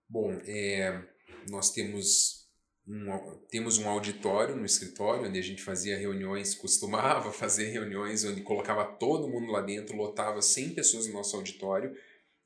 [0.09, 1.03] Bom, é,
[1.51, 2.43] nós temos
[2.89, 8.41] um, temos um auditório no escritório onde a gente fazia reuniões, costumava fazer reuniões onde
[8.41, 11.95] colocava todo mundo lá dentro, lotava 100 pessoas no nosso auditório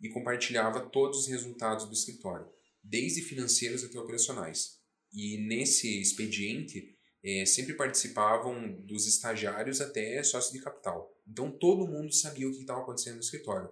[0.00, 2.46] e compartilhava todos os resultados do escritório,
[2.82, 4.75] desde financeiros até operacionais.
[5.16, 6.94] E nesse expediente
[7.24, 11.12] é, sempre participavam dos estagiários até sócio de capital.
[11.26, 13.68] Então todo mundo sabia o que estava acontecendo no escritório,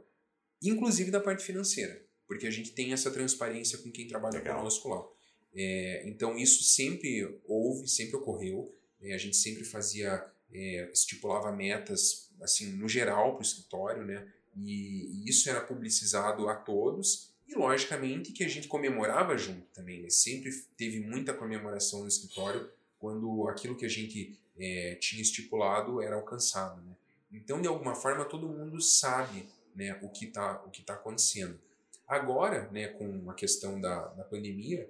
[0.60, 4.58] inclusive da parte financeira porque a gente tem essa transparência com quem trabalha Legal.
[4.58, 5.06] conosco lá.
[5.54, 8.74] É, então isso sempre houve, sempre ocorreu.
[9.00, 14.26] É, a gente sempre fazia, é, estipulava metas assim no geral para o escritório, né?
[14.56, 20.02] E, e, isso era publicizado a todos e logicamente que a gente comemorava junto também.
[20.02, 20.10] Né?
[20.10, 26.14] Sempre teve muita comemoração no escritório quando aquilo que a gente é, tinha estipulado era
[26.16, 26.94] alcançado, né?
[27.30, 31.60] Então de alguma forma todo mundo sabe, né, o que está o que tá acontecendo.
[32.06, 34.88] Agora, né, com a questão da, da pandemia,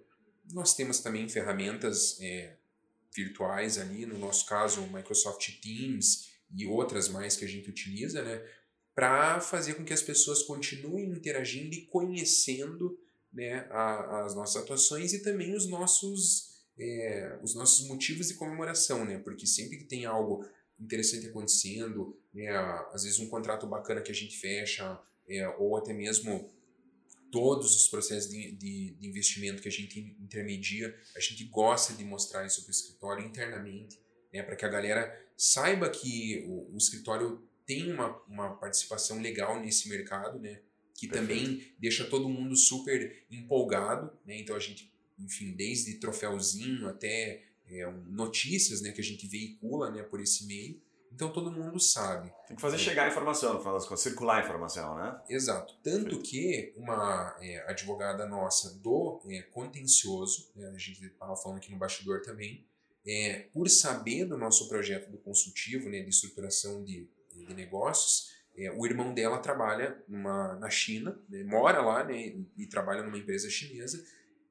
[0.52, 2.54] nós temos também ferramentas é,
[3.14, 8.22] virtuais ali, no nosso caso, o Microsoft Teams e outras mais que a gente utiliza,
[8.22, 8.44] né,
[8.94, 12.98] para fazer com que as pessoas continuem interagindo e conhecendo
[13.32, 19.04] né, a, as nossas atuações e também os nossos, é, os nossos motivos de comemoração,
[19.04, 20.46] né, porque sempre que tem algo
[20.78, 22.48] interessante acontecendo, né,
[22.92, 26.50] às vezes um contrato bacana que a gente fecha, é, ou até mesmo
[27.32, 32.04] todos os processos de, de, de, investimento que a gente intermedia, a gente gosta de
[32.04, 33.98] mostrar isso para o escritório internamente,
[34.32, 39.60] né, para que a galera saiba que o, o, escritório tem uma, uma participação legal
[39.60, 40.60] nesse mercado, né,
[40.94, 41.44] que Perfeito.
[41.44, 47.90] também deixa todo mundo super empolgado, né, então a gente, enfim, desde troféuzinho até é,
[48.06, 50.80] notícias né, que a gente veicula né, por esse meio,
[51.14, 52.32] então todo mundo sabe.
[52.48, 52.78] Tem que fazer é.
[52.78, 55.20] chegar a informação, no final das contas, circular a informação, né?
[55.28, 55.74] Exato.
[55.80, 61.70] Tanto que uma é, advogada nossa do é, contencioso, né, a gente estava falando aqui
[61.70, 62.66] no bastidor também,
[63.06, 67.06] é, por saber do nosso projeto do consultivo, né, de estruturação de,
[67.44, 72.46] de negócios, é, o irmão dela trabalha numa, na China, né, mora lá né, e,
[72.56, 74.04] e trabalha numa empresa chinesa,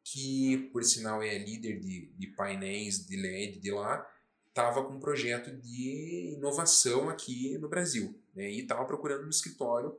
[0.03, 4.05] que por sinal é líder de, de painéis de LED de lá,
[4.49, 9.97] estava com um projeto de inovação aqui no Brasil né, e estava procurando um escritório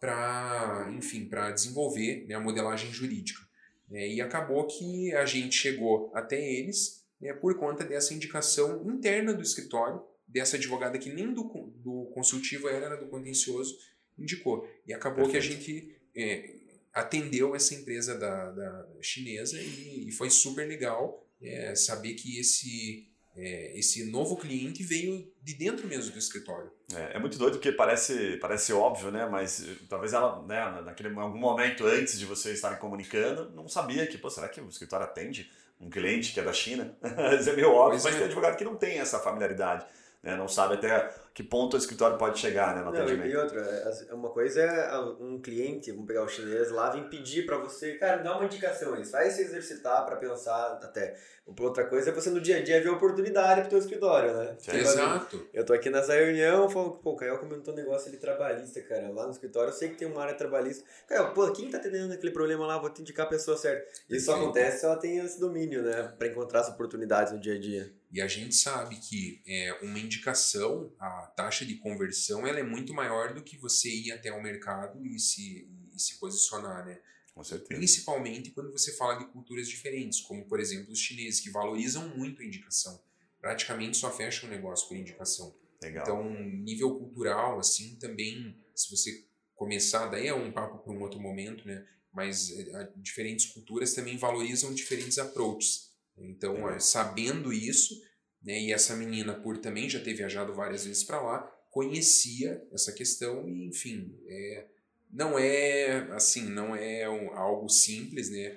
[0.00, 3.40] para, enfim, para desenvolver né, a modelagem jurídica.
[3.88, 9.32] Né, e acabou que a gente chegou até eles né, por conta dessa indicação interna
[9.32, 11.42] do escritório, dessa advogada que nem do,
[11.76, 13.78] do consultivo era, era do contencioso,
[14.18, 14.68] indicou.
[14.86, 15.64] E acabou Perfeito.
[15.64, 16.54] que a gente é,
[16.92, 23.08] atendeu essa empresa da, da chinesa e, e foi super legal é, saber que esse
[23.36, 26.70] é, esse novo cliente veio de dentro mesmo do escritório.
[26.94, 29.26] É, é, muito doido porque parece, parece óbvio, né?
[29.26, 34.06] Mas eh, talvez ela, né, naquele algum momento antes de vocês estarem comunicando, não sabia
[34.06, 36.96] que, pô, será que o escritório atende um cliente que é da China?
[37.38, 38.18] Isso é meio óbvio, pois mas é.
[38.18, 39.84] tem advogado que não tem essa familiaridade.
[40.26, 40.36] Né?
[40.36, 43.30] Não sabe até que ponto o escritório pode chegar né, no não, atendimento.
[43.30, 47.46] E outra, é, uma coisa é um cliente, vamos pegar o chinês lá, vem pedir
[47.46, 51.16] para você, cara, dá uma indicação aí, faz se exercitar para pensar até.
[51.60, 54.56] Outra coisa é você no dia a dia ver oportunidade pro teu escritório, né?
[54.58, 55.46] Tipo, Exato.
[55.54, 59.10] Eu tô aqui nessa reunião, falo, pô, o Caio comentou um negócio ali trabalhista, cara.
[59.10, 60.84] Lá no escritório eu sei que tem uma área trabalhista.
[61.06, 62.78] Caio, pô, quem tá atendendo aquele problema lá?
[62.78, 63.86] Vou te indicar a pessoa certa.
[64.10, 64.40] Isso Sim.
[64.40, 66.12] acontece se ela tem esse domínio, né?
[66.18, 67.92] Pra encontrar as oportunidades no dia a dia.
[68.16, 72.94] E a gente sabe que é, uma indicação, a taxa de conversão, ela é muito
[72.94, 76.98] maior do que você ir até o mercado e se, e se posicionar, né?
[77.34, 77.78] Com certeza.
[77.78, 82.40] Principalmente quando você fala de culturas diferentes, como por exemplo os chineses, que valorizam muito
[82.40, 82.98] a indicação.
[83.38, 85.54] Praticamente só fecham o negócio por indicação.
[85.82, 86.02] Legal.
[86.02, 86.32] Então,
[86.64, 91.68] nível cultural, assim, também, se você começar, daí é um papo para um outro momento,
[91.68, 91.86] né?
[92.14, 95.94] Mas é, diferentes culturas também valorizam diferentes approaches.
[96.16, 98.05] Então, é, sabendo isso,
[98.46, 102.92] né, e essa menina, por também já ter viajado várias vezes para lá, conhecia essa
[102.92, 104.64] questão e, enfim, é,
[105.10, 108.56] não é assim, não é um, algo simples, né?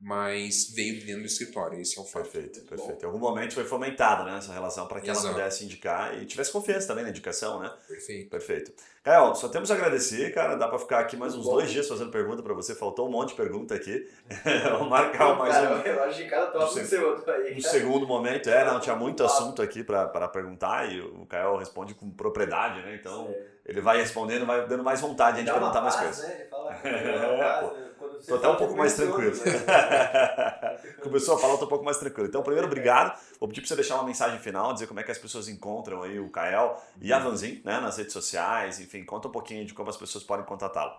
[0.00, 2.28] Mas veio dentro do escritório, esse é o fato.
[2.28, 3.02] Perfeito, perfeito.
[3.02, 5.26] Em algum momento foi fomentada né, essa relação para que Exato.
[5.26, 7.72] ela pudesse indicar e tivesse confiança também na indicação, né?
[7.88, 8.28] Perfeito.
[8.28, 8.72] Perfeito.
[9.04, 10.56] Caio, só temos a agradecer, cara.
[10.56, 11.54] Dá para ficar aqui mais uns Bom.
[11.54, 12.74] dois dias fazendo pergunta para você.
[12.74, 14.10] Faltou um monte de pergunta aqui.
[14.72, 15.80] Vamos marcar mais cara, um.
[15.80, 17.54] Eu acho que cada top um, segundo aí.
[17.54, 18.48] Um segundo momento.
[18.48, 22.94] É, não, tinha muito assunto aqui para perguntar e o Caio responde com propriedade, né?
[22.94, 23.34] Então, Sim.
[23.66, 26.26] ele vai respondendo, vai dando mais vontade de perguntar mais coisas.
[26.26, 26.36] Né?
[26.40, 27.93] Ele fala, é,
[28.26, 29.32] Tô até um pouco mais tranquilo.
[31.02, 32.28] Começou a falar, tô um pouco mais tranquilo.
[32.28, 33.18] Então, primeiro, obrigado.
[33.38, 36.02] Vou pedir para você deixar uma mensagem final, dizer como é que as pessoas encontram
[36.02, 39.74] aí o Kael e a Vanzin, né, nas redes sociais, enfim, conta um pouquinho de
[39.74, 40.94] como as pessoas podem contatá-lo.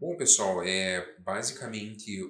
[0.00, 2.22] Bom, pessoal, é, basicamente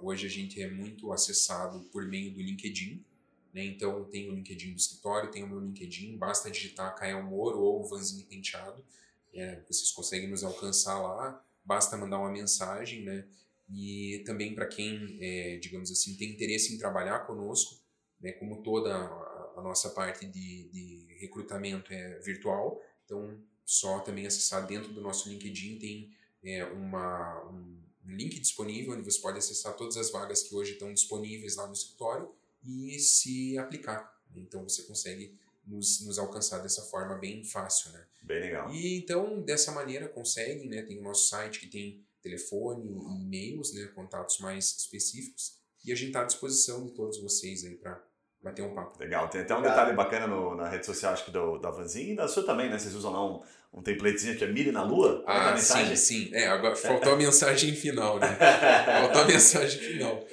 [0.00, 3.04] hoje a gente é muito acessado por meio do LinkedIn.
[3.52, 3.64] Né?
[3.64, 7.88] Então, tem o LinkedIn do escritório, tem o meu LinkedIn, basta digitar Kael Moro ou
[7.88, 8.84] Vanzin Penteado.
[9.32, 13.24] É, vocês conseguem nos alcançar lá, basta mandar uma mensagem, né?
[13.68, 17.80] E também para quem, é, digamos assim, tem interesse em trabalhar conosco,
[18.20, 24.26] né, como toda a, a nossa parte de, de, recrutamento é virtual, então só também
[24.26, 26.14] acessar dentro do nosso LinkedIn tem
[26.44, 30.92] é, uma, um link disponível onde você pode acessar todas as vagas que hoje estão
[30.92, 32.30] disponíveis lá no escritório
[32.62, 34.14] e se aplicar.
[34.34, 35.36] Então você consegue
[35.66, 38.06] nos, nos alcançar dessa forma bem fácil, né?
[38.22, 38.72] Bem legal.
[38.72, 40.82] E então dessa maneira consegue, né?
[40.82, 42.84] Tem o nosso site que tem telefone,
[43.22, 45.58] e-mails, né, contatos mais específicos.
[45.84, 48.02] E a gente está à disposição de todos vocês aí para
[48.42, 48.98] bater um papo.
[48.98, 49.28] Legal.
[49.28, 52.16] Tem até um detalhe bacana no, na rede social, acho que do, da Vanzinha e
[52.16, 52.78] da sua também, né?
[52.78, 53.42] Vocês usam lá um,
[53.72, 55.24] um templatezinho que é Mire na Lua?
[55.26, 56.30] Ah, sim, sim.
[56.32, 58.36] É, agora faltou a mensagem final, né?
[59.02, 60.24] faltou a mensagem final.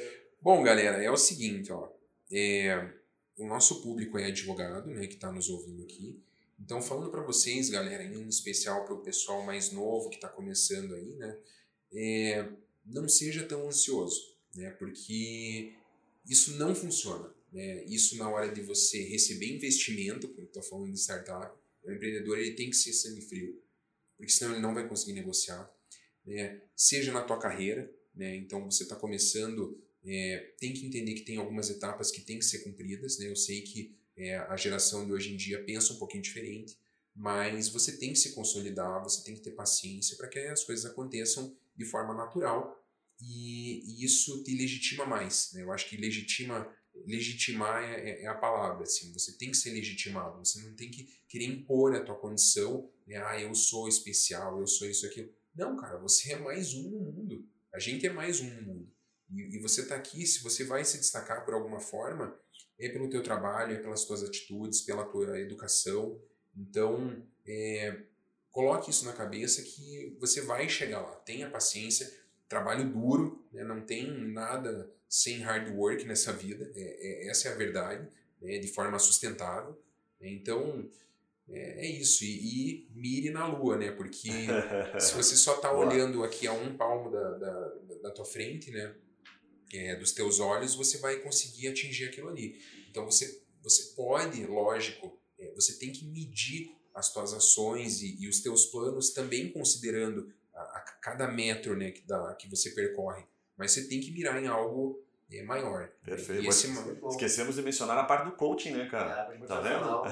[0.41, 1.87] Bom, galera, é o seguinte, ó.
[2.31, 2.89] É,
[3.37, 6.19] o nosso público é advogado, né, que está nos ouvindo aqui.
[6.59, 10.95] Então, falando para vocês, galera, em especial para o pessoal mais novo que está começando
[10.95, 11.37] aí, né?
[11.93, 12.49] É,
[12.85, 14.71] não seja tão ansioso, né?
[14.71, 15.73] porque
[16.27, 17.33] isso não funciona.
[17.51, 17.83] Né?
[17.85, 22.55] Isso na hora de você receber investimento, como estou falando de startup, o empreendedor ele
[22.55, 23.61] tem que ser sangue frio,
[24.17, 25.69] porque senão ele não vai conseguir negociar.
[26.25, 26.61] Né?
[26.75, 28.35] Seja na tua carreira, né?
[28.35, 32.45] então você está começando, é, tem que entender que tem algumas etapas que tem que
[32.45, 33.19] ser cumpridas.
[33.19, 33.27] Né?
[33.27, 36.77] Eu sei que é, a geração de hoje em dia pensa um pouquinho diferente,
[37.15, 40.85] mas você tem que se consolidar, você tem que ter paciência para que as coisas
[40.85, 42.83] aconteçam de forma natural
[43.19, 45.51] e, e isso te legitima mais.
[45.53, 45.63] Né?
[45.63, 46.67] Eu acho que legitima,
[47.05, 48.83] legitimar é, é, é, a palavra.
[48.83, 52.89] Assim, você tem que ser legitimado, você não tem que querer impor a tua condição.
[53.07, 53.17] Né?
[53.17, 55.31] Ah, eu sou especial, eu sou isso, aquilo.
[55.55, 57.47] Não, cara, você é mais um no mundo.
[57.73, 58.91] A gente é mais um no mundo.
[59.31, 62.37] E, e você está aqui, se você vai se destacar por alguma forma,
[62.77, 66.19] é pelo teu trabalho, é pelas tuas atitudes, pela tua educação.
[66.55, 68.03] Então, é,
[68.53, 71.15] coloque isso na cabeça que você vai chegar lá.
[71.15, 72.09] Tenha paciência,
[72.47, 73.63] trabalho duro, né?
[73.63, 78.07] não tem nada sem hard work nessa vida, é, é essa é a verdade,
[78.39, 78.59] né?
[78.59, 79.77] de forma sustentável.
[80.21, 80.89] Então,
[81.49, 82.23] é, é isso.
[82.23, 83.91] E, e, mire na lua, né?
[83.91, 84.29] Porque
[84.99, 87.73] se você só está olhando aqui a um palmo da, da,
[88.03, 88.95] da tua frente, né?
[89.73, 92.61] É, dos teus olhos, você vai conseguir atingir aquilo ali.
[92.89, 98.27] Então, você, você pode, lógico, é, você tem que medir as tuas ações e, e
[98.27, 103.23] os teus planos também considerando a, a cada metro né, que, dá, que você percorre.
[103.57, 105.89] Mas você tem que mirar em algo é maior.
[106.05, 106.47] Perfeito.
[106.47, 106.71] Esse...
[107.09, 109.33] Esquecemos de mencionar a parte do coaching, né, cara?
[109.33, 110.03] É, tá vendo?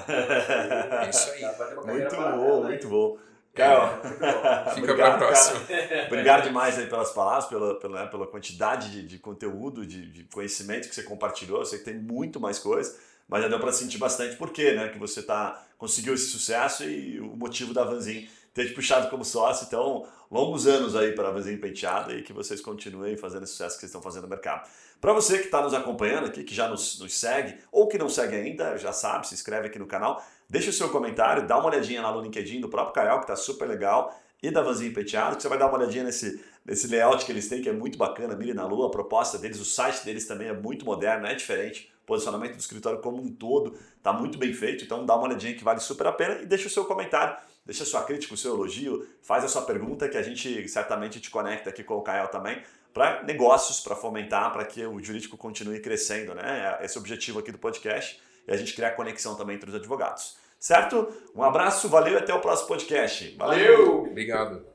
[1.04, 1.42] é isso aí.
[1.86, 3.18] Muito bom, muito bom.
[3.54, 5.60] Caio, é, fica para próxima.
[6.06, 10.24] Obrigado demais aí pelas palavras, pela, pela, né, pela quantidade de, de conteúdo, de, de,
[10.24, 11.60] conhecimento que você compartilhou.
[11.60, 14.72] Eu sei que tem muito mais coisa, mas já deu para sentir bastante por quê,
[14.72, 14.88] né?
[14.88, 19.24] Que você tá, conseguiu esse sucesso e o motivo da Vanzin ter te puxado como
[19.24, 19.66] sócio.
[19.66, 23.76] Então, longos anos aí para a Vanzin Penteada e que vocês continuem fazendo esse sucesso
[23.76, 24.68] que vocês estão fazendo no mercado.
[25.00, 28.08] Para você que está nos acompanhando aqui, que já nos, nos segue ou que não
[28.08, 30.22] segue ainda, já sabe, se inscreve aqui no canal
[30.52, 33.34] Deixa o seu comentário, dá uma olhadinha lá no LinkedIn do próprio Caio, que está
[33.34, 37.24] super legal, e da Vanzinho Penteado, que você vai dar uma olhadinha nesse, nesse layout
[37.24, 40.04] que eles têm, que é muito bacana, Mire na Lua, a proposta deles, o site
[40.04, 44.12] deles também é muito moderno, é diferente, o posicionamento do escritório como um todo está
[44.12, 46.70] muito bem feito, então dá uma olhadinha que vale super a pena e deixa o
[46.70, 50.22] seu comentário, deixa a sua crítica, o seu elogio, faz a sua pergunta que a
[50.22, 52.62] gente certamente te conecta aqui com o Caio também,
[52.92, 56.78] para negócios, para fomentar, para que o jurídico continue crescendo, né?
[56.82, 59.74] Esse é o objetivo aqui do podcast e a gente criar conexão também entre os
[59.74, 60.36] advogados.
[60.58, 61.08] Certo?
[61.34, 63.34] Um abraço, valeu e até o próximo podcast.
[63.36, 64.04] Valeu!
[64.04, 64.72] Obrigado.